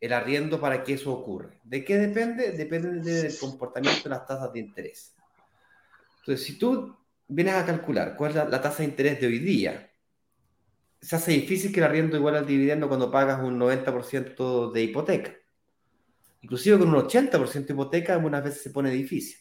[0.00, 1.50] el arriendo para que eso ocurra.
[1.64, 2.52] ¿De qué depende?
[2.52, 5.14] Depende del comportamiento de las tasas de interés.
[6.20, 9.89] Entonces, si tú vienes a calcular cuál es la tasa de interés de hoy día
[11.00, 15.34] se hace difícil que el arriendo igual al dividendo cuando pagas un 90% de hipoteca.
[16.42, 19.38] Inclusive con un 80% de hipoteca algunas veces se pone difícil.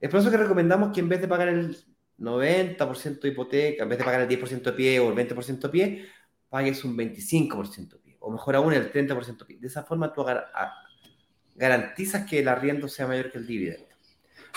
[0.00, 1.76] Es por eso que recomendamos que en vez de pagar el
[2.18, 5.68] 90% de hipoteca, en vez de pagar el 10% de pie o el 20% de
[5.68, 6.06] pie,
[6.48, 9.58] pagues un 25% de pie, o mejor aún el 30% de pie.
[9.58, 10.24] De esa forma tú
[11.54, 13.86] garantizas que el arriendo sea mayor que el dividendo.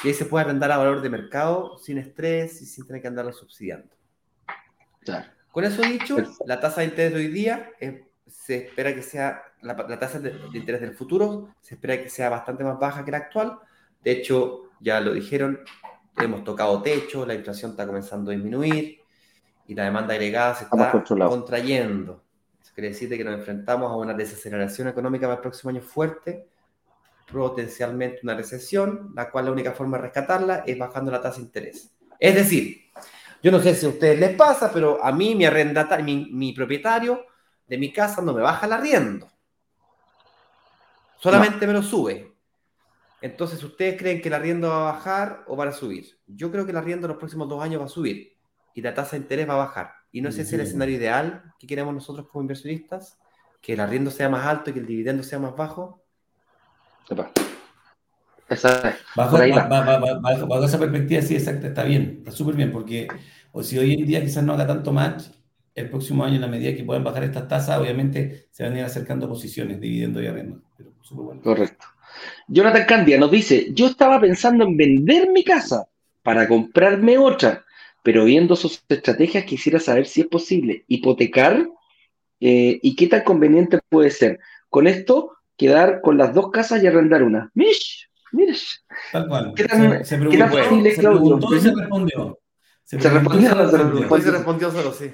[0.04, 3.08] Y ahí se puede arrendar a valor de mercado sin estrés y sin tener que
[3.08, 3.94] andarlo subsidiando.
[5.02, 5.30] Claro.
[5.54, 7.70] Con eso dicho, la tasa de interés de hoy día
[8.26, 12.64] se espera que sea, la, tasa de, interés del futuro se espera que sea bastante
[12.64, 13.60] más baja que la actual.
[14.04, 15.60] De hecho, ya lo dijeron,
[16.18, 18.98] hemos tocado techo, la inflación está comenzando a disminuir
[19.68, 20.92] y la demanda agregada se está
[21.30, 22.24] contrayendo.
[22.60, 26.48] Eso quiere decir que nos enfrentamos a una desaceleración económica para el próximo año fuerte,
[27.32, 31.44] potencialmente una recesión, la cual la única forma de rescatarla es bajando la tasa de
[31.44, 31.94] interés.
[32.20, 32.84] Es decir,
[33.44, 37.26] yo no sé si a ustedes les pasa, pero a mí mi arrendatario, mi, propietario
[37.68, 39.30] de mi casa no me baja el arriendo.
[41.18, 42.34] Solamente me lo sube.
[43.20, 46.20] Entonces, ¿ustedes creen que el arriendo va a bajar o va a subir?
[46.26, 48.38] Yo creo que el arriendo en los próximos dos años va a subir
[48.74, 49.94] y la tasa de interés va a bajar.
[50.12, 53.20] Y no ese es el escenario ideal que queremos nosotros como inversionistas,
[53.62, 56.02] que el arriendo sea más alto y que el dividendo sea más bajo.
[59.16, 63.08] Bajo, esa perspectiva, sí, exacto, está bien, está súper bien, porque
[63.52, 65.26] o si hoy en día quizás no haga tanto match,
[65.76, 68.80] el próximo año, en la medida que puedan bajar estas tasas, obviamente se van a
[68.80, 70.62] ir acercando posiciones, dividendo y arriendo.
[71.42, 71.88] Correcto.
[72.48, 75.88] Jonathan Candia nos dice, yo estaba pensando en vender mi casa
[76.22, 77.66] para comprarme otra,
[78.04, 81.68] pero viendo sus estrategias quisiera saber si es posible hipotecar
[82.40, 84.40] eh, y qué tan conveniente puede ser.
[84.70, 87.52] Con esto, quedar con las dos casas y arrendar una.
[87.54, 88.03] ¡Mish!
[88.34, 88.54] Mire.
[89.12, 89.54] Tal cual.
[89.56, 91.40] ¿Qué tan, se, ¿qué tan fácil es, Claudio?
[91.50, 92.40] Se, se respondió.
[92.84, 95.12] Se, se respondió, se respondió, se respondió solo, sí.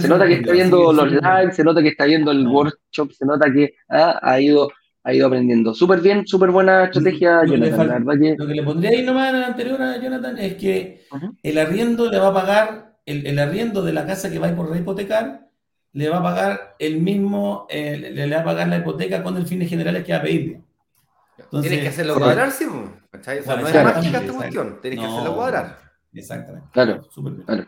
[0.00, 3.24] Se, nota que está viendo los lives, se nota que está viendo el workshop, se
[3.24, 4.72] nota que ah, ha, ido,
[5.04, 5.72] ha ido aprendiendo.
[5.72, 7.86] Súper bien, súper buena estrategia, lo Jonathan.
[7.86, 8.34] La verdad que...
[8.36, 11.38] Lo que le pondría ahí nomás a la anterior a Jonathan es que uh -huh.
[11.44, 14.56] el arriendo le va a pagar, el, el, arriendo de la casa que va a
[14.56, 15.48] por hipotecar,
[15.92, 19.36] le va a pagar el mismo, eh, le, le, va a pagar la hipoteca con
[19.36, 20.58] el fines generales que va a pedir.
[21.46, 22.66] Entonces, Tienes que hacerlo cuadrar, sí.
[23.10, 23.38] ¿cachai?
[23.38, 24.78] O sea, no es mágica esta cuestión.
[24.82, 25.78] Tienes que hacerlo cuadrar.
[26.12, 26.68] Exactamente.
[26.72, 27.08] Claro,
[27.44, 27.66] claro.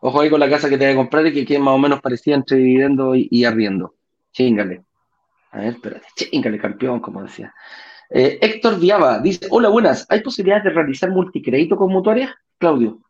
[0.00, 1.78] Ojo ahí con la casa que te voy a comprar y que quede más o
[1.78, 3.94] menos parecida entre dividendo y, y arriendo.
[4.32, 4.84] Chingale.
[5.50, 6.06] A ver, espérate.
[6.16, 7.52] Chingale, campeón, como decía.
[8.10, 10.06] Eh, Héctor Viaba dice: Hola, buenas.
[10.08, 12.30] ¿Hay posibilidades de realizar multicrédito con mutuarias?
[12.58, 13.00] Claudio.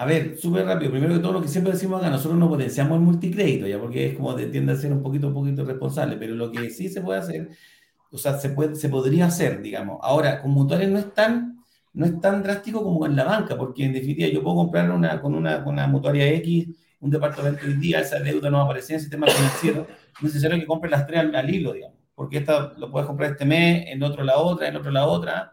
[0.00, 0.92] A ver, súper rápido.
[0.92, 4.06] Primero que todo, lo que siempre decimos acá, nosotros no potenciamos el multicrédito, ya porque
[4.06, 6.88] es como de, tiende a ser un poquito, un poquito responsable, pero lo que sí
[6.88, 7.48] se puede hacer,
[8.10, 9.98] o sea, se, puede, se podría hacer, digamos.
[10.02, 11.58] Ahora, con mutuarias no es tan
[11.92, 15.20] no es tan drástico como en la banca, porque en definitiva yo puedo comprar una,
[15.20, 16.68] con, una, con una mutuaria X
[17.00, 19.86] un departamento hoy día, esa deuda no va a aparecer en el sistema financiero,
[20.16, 21.96] es necesario que compre las tres al, al hilo, digamos.
[22.14, 25.52] porque esta lo puedes comprar este mes, en otro la otra, en otro la otra,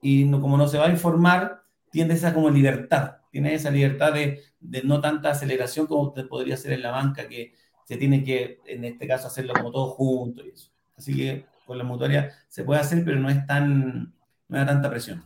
[0.00, 4.12] y no, como no se va a informar, tiene esa como libertad, tiene esa libertad
[4.12, 8.22] de, de no tanta aceleración como usted podría ser en la banca, que se tiene
[8.24, 10.70] que, en este caso, hacerlo como todo junto y eso.
[10.96, 14.14] Así que con la mutuaria se puede hacer, pero no es tan,
[14.48, 15.24] no da tanta presión.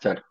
[0.00, 0.22] Claro.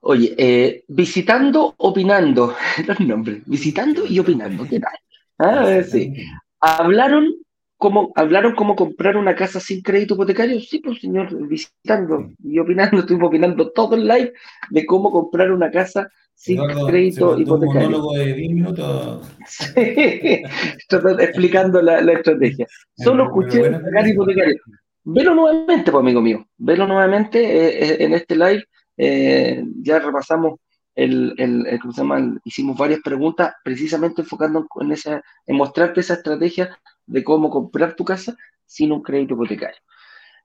[0.00, 2.54] Oye, eh, visitando, opinando,
[2.86, 4.98] los nombres, visitando y opinando, ¿qué tal?
[5.38, 6.14] Ah, sí.
[6.60, 7.34] Hablaron
[7.76, 10.60] cómo, hablaron cómo comprar una casa sin crédito hipotecario.
[10.60, 14.32] Sí, pues señor, visitando y opinando, estuvimos opinando todo el live
[14.70, 16.10] de cómo comprar una casa
[16.40, 17.88] sin crédito hipotecario.
[17.88, 19.28] Un monólogo de 10 minutos.
[19.46, 19.72] Sí,
[21.20, 22.66] explicando la, la estrategia.
[22.96, 23.70] Solo escuché
[24.06, 24.56] hipotecario.
[25.04, 26.46] Velo nuevamente, pues, amigo mío.
[26.56, 28.64] Velo nuevamente eh, eh, en este live.
[28.96, 30.58] Eh, ya repasamos
[30.94, 32.38] el, el, el, ¿cómo se llama?
[32.42, 36.74] hicimos varias preguntas precisamente enfocando en, esa, en mostrarte esa estrategia
[37.04, 38.34] de cómo comprar tu casa
[38.64, 39.80] sin un crédito hipotecario.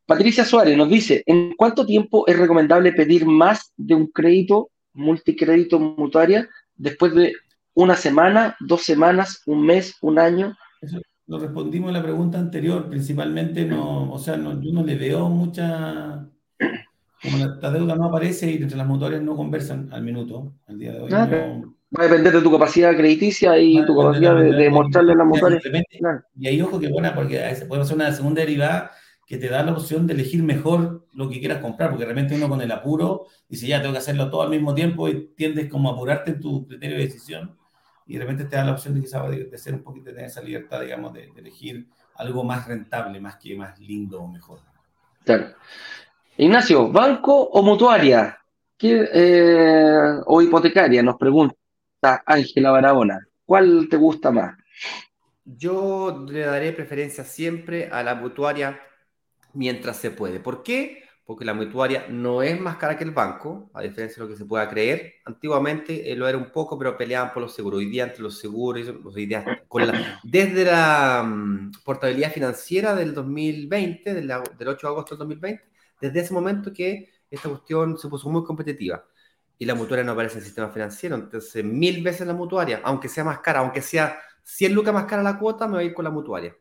[0.06, 5.80] Patricia Suárez nos dice, ¿en cuánto tiempo es recomendable pedir más de un crédito multicrédito
[5.80, 7.34] mutuaria después de
[7.74, 10.56] una semana, dos semanas, un mes, un año?
[11.28, 15.28] lo respondimos a la pregunta anterior, principalmente no, o sea, no, yo no le veo
[15.28, 16.28] mucha,
[17.22, 20.94] como la, deuda no aparece y entre las mutuarias no conversan al minuto, al día
[20.94, 21.10] de hoy.
[21.12, 21.28] Ah,
[21.98, 25.64] va a depender de tu capacidad crediticia y tu capacidad de, mostrarle a las mutuarias.
[26.38, 28.92] Y ahí ojo que buena, porque se puede hacer una segunda derivada
[29.26, 32.48] que te da la opción de elegir mejor lo que quieras comprar, porque realmente uno
[32.48, 35.90] con el apuro dice, ya tengo que hacerlo todo al mismo tiempo y tiendes como
[35.90, 37.58] a apurarte en tu criterio de decisión
[38.08, 40.30] y de repente te da la opción de quizás de, ser un poquito, de tener
[40.30, 44.60] esa libertad, digamos, de, elegir algo más rentable, más que más lindo o mejor.
[45.24, 45.48] Claro.
[46.38, 48.38] Ignacio, ¿banco o mutuaria?
[48.80, 51.02] Eh, o hipotecaria?
[51.02, 51.56] Nos pregunta
[52.26, 53.26] Ángela Barahona.
[53.44, 54.56] ¿Cuál te gusta más?
[55.44, 58.80] Yo le daré preferencia siempre a la mutuaria
[59.56, 60.40] mientras se puede.
[60.40, 61.06] ¿Por qué?
[61.26, 64.38] porque la mutuaria no es más cara que el banco, a diferencia de lo que
[64.38, 65.16] se pueda creer.
[65.26, 67.80] Antiguamente eh, lo era un poco, pero peleaban por los seguros.
[67.80, 68.88] Hoy día entre los seguros,
[69.68, 75.64] con la, desde la um, portabilidad financiera del 2020, del, 8 de agosto del 2020,
[76.00, 79.04] desde ese momento que esta cuestión se puso muy competitiva.
[79.58, 83.10] Y la mutuaria no aparece en el sistema financiero, entonces mil veces la mutuaria, aunque
[83.10, 85.94] sea más cara, aunque sea 100 lucas más cara la cuota, me voy a ir
[85.94, 86.56] con la mutuaria.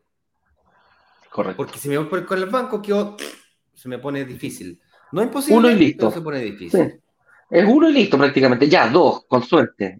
[1.35, 1.57] Correcto.
[1.57, 3.17] Porque si me voy con el banco, quedo
[3.75, 4.79] se me pone difícil.
[5.11, 6.09] No es imposible, uno y listo.
[6.09, 7.01] se pone difícil.
[7.49, 9.97] Es uno y listo prácticamente, ya, dos, con suerte.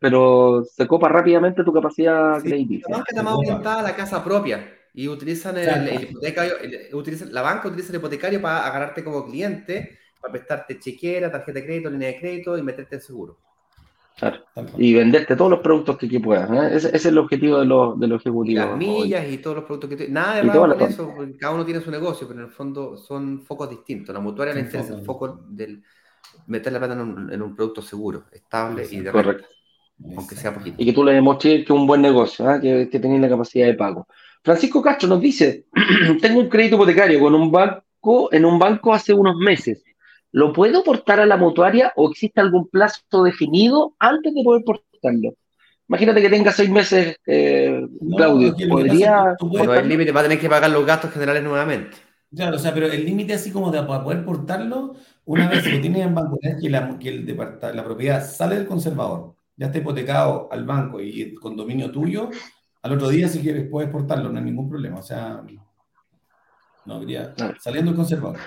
[0.00, 2.86] Pero se copa rápidamente tu capacidad sí, crediticia.
[2.88, 6.54] La banca está más orientada a la casa propia y utilizan el, hipotecario,
[7.30, 11.88] la banca utiliza el hipotecario para agarrarte como cliente, para prestarte chequera, tarjeta de crédito,
[11.88, 13.38] línea de crédito y meterte en seguro.
[14.78, 16.50] Y venderte todos los productos que, puedas.
[16.50, 16.76] ¿eh?
[16.76, 18.66] Ese, es el objetivo de los, de los ejecutivos.
[18.66, 21.80] las millas y todos los productos que Nada de malo con eso, cada uno tiene
[21.80, 24.14] su negocio, pero en el fondo son focos distintos.
[24.14, 25.82] La mutuaria le interesa el foco del
[26.46, 29.46] meter la plata en un, producto seguro, estable y de Correcto.
[30.16, 30.76] aunque sea poquito.
[30.78, 32.60] Y que tú le demuestres que es un buen negocio, ¿eh?
[32.60, 34.06] que, que tenés la capacidad de pago.
[34.42, 35.66] Francisco Castro nos dice:
[36.22, 39.82] Tengo un crédito hipotecario con un banco en un banco hace unos meses
[40.34, 45.34] ¿Lo puedo portar a la mutuaria o existe algún plazo definido antes de poder portarlo?
[45.88, 47.80] Imagínate que tenga seis meses, eh,
[48.16, 48.52] Claudio.
[48.68, 49.36] ¿Podría.?
[49.38, 51.96] Bueno, el límite va a tener que pagar los gastos generales nuevamente.
[52.34, 55.70] Claro, o sea, pero el límite así como de para poder portarlo, una vez que
[55.70, 57.36] lo tienes en banco, que, la, que el
[57.72, 62.28] la propiedad sale del conservador, ya está hipotecado al banco y el condominio tuyo,
[62.82, 64.98] al otro día si quieres puedes portarlo, no hay ningún problema.
[64.98, 65.44] O sea,
[66.86, 68.40] no, diría, saliendo del conservador.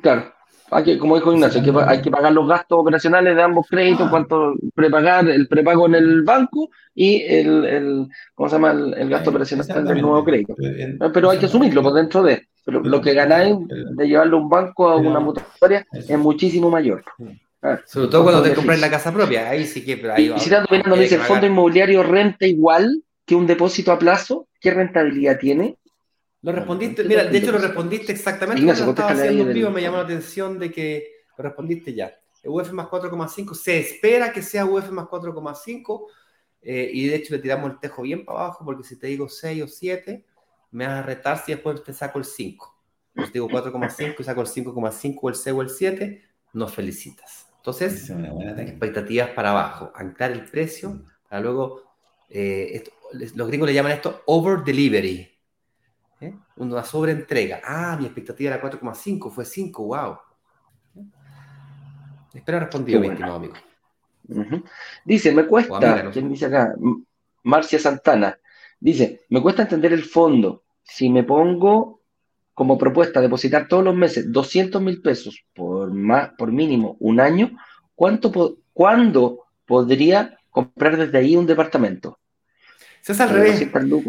[0.00, 0.31] Claro,
[0.72, 4.10] hay que, como dijo Ignacio, hay que, pagar los gastos operacionales de ambos créditos, ah.
[4.10, 8.70] cuánto prepagar, el prepago en el banco y el, el ¿cómo se llama?
[8.70, 10.54] El, gasto operacional del nuevo crédito.
[11.12, 12.46] Pero hay que asumirlo por dentro de.
[12.64, 13.56] Pero lo que ganáis
[13.96, 17.04] de llevarlo a un banco a una mutuaria es muchísimo mayor.
[17.60, 19.96] Ah, Sobre todo cuando te compras la casa propia, ahí sí que.
[19.96, 20.50] Pero ahí y si
[20.98, 24.48] dice, ¿el fondo inmobiliario renta igual que un depósito a plazo?
[24.60, 25.76] ¿Qué rentabilidad tiene?
[26.42, 29.98] Lo respondiste, mira, de hecho lo respondiste exactamente cuando estaba haciendo un vivo, me llamó
[29.98, 32.18] la atención de que lo respondiste ya.
[32.44, 36.06] UF más 4,5, se espera que sea UF más 4,5
[36.62, 39.28] eh, y de hecho le tiramos el tejo bien para abajo porque si te digo
[39.28, 40.24] 6 o 7,
[40.72, 42.76] me vas a retar si después te saco el 5.
[43.14, 46.22] Si te digo 4,5 y saco el 5,5 o el 6 o el 7,
[46.54, 47.46] nos felicitas.
[47.58, 48.10] Entonces,
[48.58, 51.82] expectativas para abajo, anclar el precio para luego,
[52.28, 52.82] eh,
[53.12, 55.31] los gringos le llaman esto over delivery.
[56.22, 56.38] ¿Eh?
[56.56, 57.60] Una sobreentrega.
[57.64, 60.18] Ah, mi expectativa era 4,5, fue 5, wow.
[62.32, 63.54] Espero respondido, mi estimado amigo.
[65.04, 66.74] Dice, me cuesta, ¿quién dice acá?
[67.42, 68.38] Marcia Santana.
[68.80, 70.62] Dice, me cuesta entender el fondo.
[70.82, 72.00] si me pongo
[72.54, 77.50] como propuesta depositar todos los meses 200 mil pesos por, más, por mínimo un año,
[77.94, 82.18] ¿cuánto, ¿cuándo podría comprar desde ahí un departamento?
[83.02, 83.60] Se hace al revés.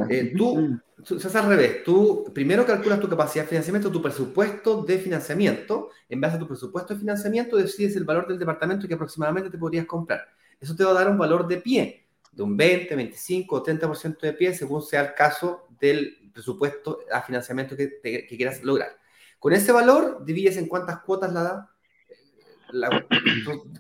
[0.10, 1.84] Eh, tú, se hace al revés.
[1.84, 5.90] Tú primero calculas tu capacidad de financiamiento, tu presupuesto de financiamiento.
[6.08, 9.58] En base a tu presupuesto de financiamiento, decides el valor del departamento que aproximadamente te
[9.58, 10.28] podrías comprar.
[10.62, 14.20] Eso te va a dar un valor de pie, de un 20, 25 o 30%
[14.20, 18.96] de pie, según sea el caso del presupuesto a financiamiento que, quieras lograr.
[19.40, 21.70] Con ese valor, divides en cuántas cuotas la da.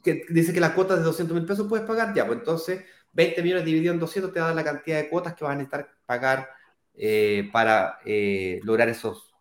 [0.03, 2.83] que dice que la cuota de 200 mil pesos puedes pagar, ya, pues entonces
[3.13, 5.53] 20 millones dividido en 200 te va a dar la cantidad de cuotas que vas
[5.53, 6.49] a necesitar pagar
[6.95, 9.33] eh, para eh, lograr esos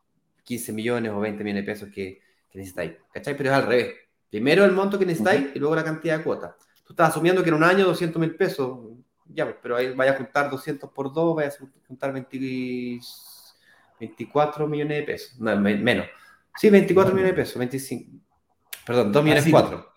[0.45, 2.21] 15 millones o 20 millones de pesos que,
[2.51, 2.93] que necesitáis.
[3.13, 3.37] ¿Cachai?
[3.37, 3.95] Pero es al revés.
[4.31, 6.55] Primero el monto que necesitáis y luego la cantidad de cuotas.
[6.85, 8.79] Tú estás asumiendo que en un año 200 mil pesos
[9.35, 11.53] ya, pero ahí vaya a juntar 200 por 2, vaya a
[11.87, 15.39] juntar 24 millones de pesos.
[15.41, 16.07] No, menos.
[16.57, 18.11] Sí, 24 millones de pesos, 25.
[18.87, 19.93] Perdón, 2 millones 4.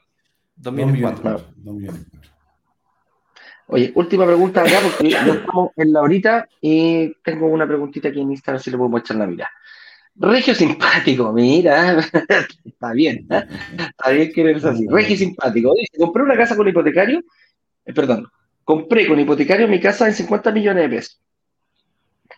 [0.56, 1.46] 2 millones 4.
[3.68, 8.22] Oye, última pregunta acá, porque ya estamos en la horita y tengo una preguntita aquí
[8.22, 9.52] en Instagram, si le podemos echar la mirada.
[10.18, 12.00] Regio simpático, mira,
[12.66, 13.44] está bien, ¿eh?
[13.78, 14.88] está bien que eres así.
[14.88, 17.22] Regio simpático, dice, compré una casa con hipotecario,
[17.86, 18.30] eh, perdón,
[18.66, 21.22] Compré con hipotecario mi casa en 50 millones de pesos.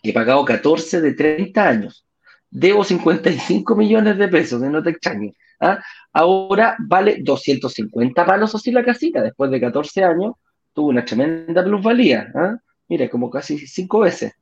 [0.04, 2.06] He pagado 14 de 30 años.
[2.50, 5.36] Debo 55 millones de pesos, de no te extrañes.
[5.62, 5.82] ¿ah?
[6.12, 9.24] Ahora vale 250 palos así la casita.
[9.24, 10.34] Después de 14 años,
[10.78, 12.32] tuvo una tremenda plusvalía.
[12.36, 12.56] ¿ah?
[12.88, 14.34] Mira, como casi 5 veces.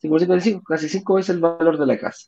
[0.00, 2.26] 5, casi 5 veces el valor de la casa.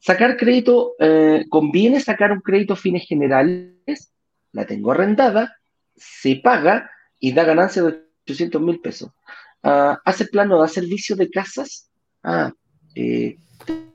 [0.00, 4.12] Sacar crédito, eh, ¿conviene sacar un crédito fines generales?
[4.50, 5.56] La tengo arrendada,
[5.94, 6.90] se paga
[7.20, 9.12] y da ganancia de 800 mil pesos.
[9.62, 11.92] Ah, ¿Hace plano de servicio de casas?
[12.24, 12.52] Ah,
[12.96, 13.38] eh,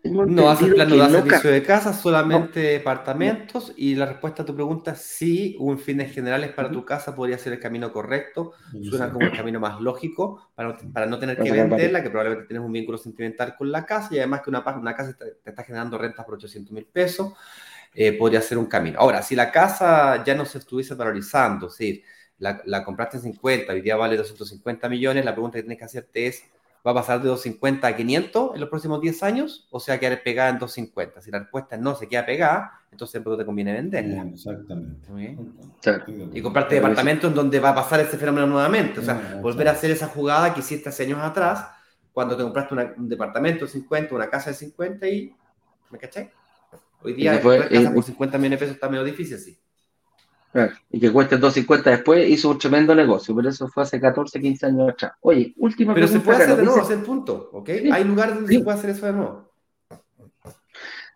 [0.03, 3.73] no hace plano de servicio de casas, solamente departamentos.
[3.75, 7.37] Y la respuesta a tu pregunta es sí, un fines generales para tu casa podría
[7.37, 8.53] ser el camino correcto.
[8.83, 12.65] Suena como el camino más lógico para, para no tener que venderla, que probablemente tienes
[12.65, 15.97] un vínculo sentimental con la casa y además que una, una casa te, está generando
[15.97, 17.33] rentas por 800 mil pesos.
[17.93, 18.99] Eh, podría ser un camino.
[18.99, 22.01] Ahora, si la casa ya no se estuviese valorizando, es
[22.37, 26.27] la, compraste en 50, hoy día vale 250 millones, la pregunta que tienes que hacerte
[26.27, 26.43] es,
[26.85, 29.95] ¿va a pasar de 250 a 500 en los próximos 10 años o se va
[29.95, 31.21] a quedar pegada en 250?
[31.21, 34.23] Si la respuesta es no, se queda pegada, entonces siempre te conviene venderla.
[34.23, 35.37] Exactamente.
[36.33, 39.71] Y comprarte departamento en donde va a pasar ese fenómeno nuevamente, o sea, volver a
[39.71, 41.65] hacer esa jugada que hiciste hace años atrás,
[42.13, 45.35] cuando te compraste un departamento de 50, una casa de 50 y...
[45.89, 46.31] ¿Me caché?
[47.01, 49.57] Hoy día, comprar casa por 50 millones de pesos está medio difícil, sí.
[50.89, 54.65] Y que cueste 2.50 después, hizo un tremendo negocio, pero eso fue hace 14, 15
[54.65, 55.13] años atrás.
[55.21, 56.25] Oye, última pero pregunta.
[56.25, 57.69] Pero se puede hacer de nuevo, hacer punto, ¿ok?
[57.91, 59.51] Hay lugares donde se puede hacer eso de nuevo.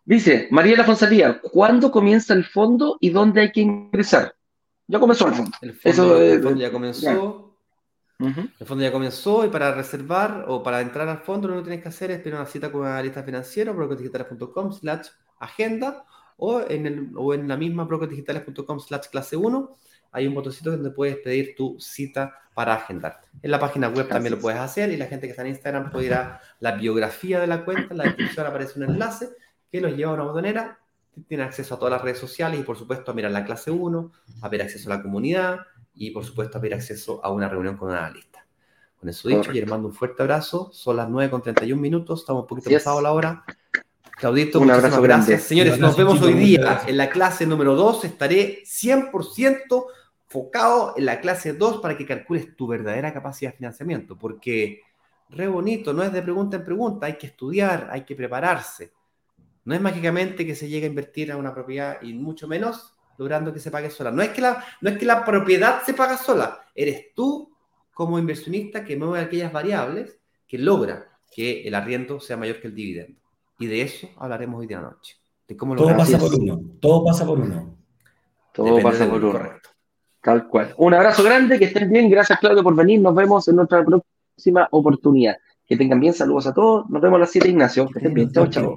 [0.03, 4.33] Dice Mariela Fonsalía, ¿cuándo comienza el fondo y dónde hay que ingresar?
[4.87, 5.51] Ya comenzó el fondo.
[5.61, 7.55] El fondo, el fondo ya comenzó.
[8.19, 11.81] El fondo ya comenzó y para reservar o para entrar al fondo lo que tienes
[11.83, 15.07] que hacer es tener una cita con una lista financiera, brokerdigitales.com slash
[15.39, 16.03] agenda
[16.39, 19.75] o en, el, o en la misma brokerdigitales.com slash clase 1
[20.11, 23.21] hay un botoncito donde puedes pedir tu cita para agendar.
[23.41, 25.91] En la página web también lo puedes hacer y la gente que está en Instagram
[25.91, 29.29] puede ir a la biografía de la cuenta, en la descripción aparece un enlace
[29.71, 30.79] que los lleva a una botonera,
[31.27, 34.11] tiene acceso a todas las redes sociales y por supuesto a mirar la clase 1,
[34.41, 35.59] a ver acceso a la comunidad
[35.93, 38.45] y por supuesto a ver acceso a una reunión con un analista.
[38.99, 40.71] Con eso dicho, y les mando un fuerte abrazo.
[40.73, 43.45] Son las 9 con 31 minutos, estamos un poquito pasado la hora.
[44.19, 45.43] Claudito, un abrazo gracias.
[45.43, 48.03] Señores, nos vemos hoy día en la clase número 2.
[48.03, 49.85] Estaré 100%
[50.25, 54.81] enfocado en la clase 2 para que calcules tu verdadera capacidad de financiamiento, porque
[55.29, 58.91] re bonito, no es de pregunta en pregunta, hay que estudiar, hay que prepararse.
[59.63, 63.53] No es mágicamente que se llegue a invertir en una propiedad y mucho menos logrando
[63.53, 64.11] que se pague sola.
[64.11, 67.55] No es que la, no es que la propiedad se paga sola, eres tú
[67.93, 72.75] como inversionista que mueve aquellas variables que logra que el arriendo sea mayor que el
[72.75, 73.19] dividendo.
[73.59, 75.17] Y de eso hablaremos hoy de la noche.
[75.47, 76.61] De cómo Todo pasa por uno.
[76.79, 77.77] Todo pasa por uno.
[78.53, 79.31] Todo pasa por uno.
[79.33, 79.69] Correcto.
[80.21, 80.73] Tal cual.
[80.77, 82.09] Un abrazo grande, que estén bien.
[82.09, 83.01] Gracias, Claudio, por venir.
[83.01, 85.37] Nos vemos en nuestra próxima oportunidad.
[85.69, 86.89] Que tengan bien, saludos a todos.
[86.89, 87.85] Nos vemos a las 7, Ignacio.
[87.85, 88.31] Que estén bien.
[88.31, 88.75] Chao, chao.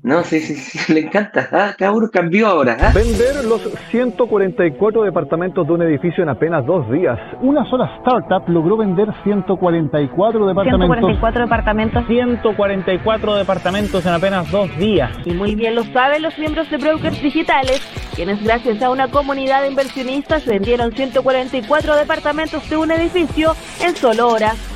[0.00, 1.48] No, sí, sí, sí, le encanta.
[1.50, 2.76] Ah, cada uno cambió ahora.
[2.80, 2.92] ¿ah?
[2.94, 7.18] Vender los 144 departamentos de un edificio en apenas dos días.
[7.42, 10.86] Una sola startup logró vender 144 departamentos.
[10.86, 12.06] 144 departamentos.
[12.06, 15.10] 144 departamentos en apenas dos días.
[15.24, 17.80] Y muy bien lo saben los miembros de Brokers Digitales,
[18.14, 24.28] quienes gracias a una comunidad de inversionistas vendieron 144 departamentos de un edificio en solo
[24.28, 24.75] horas.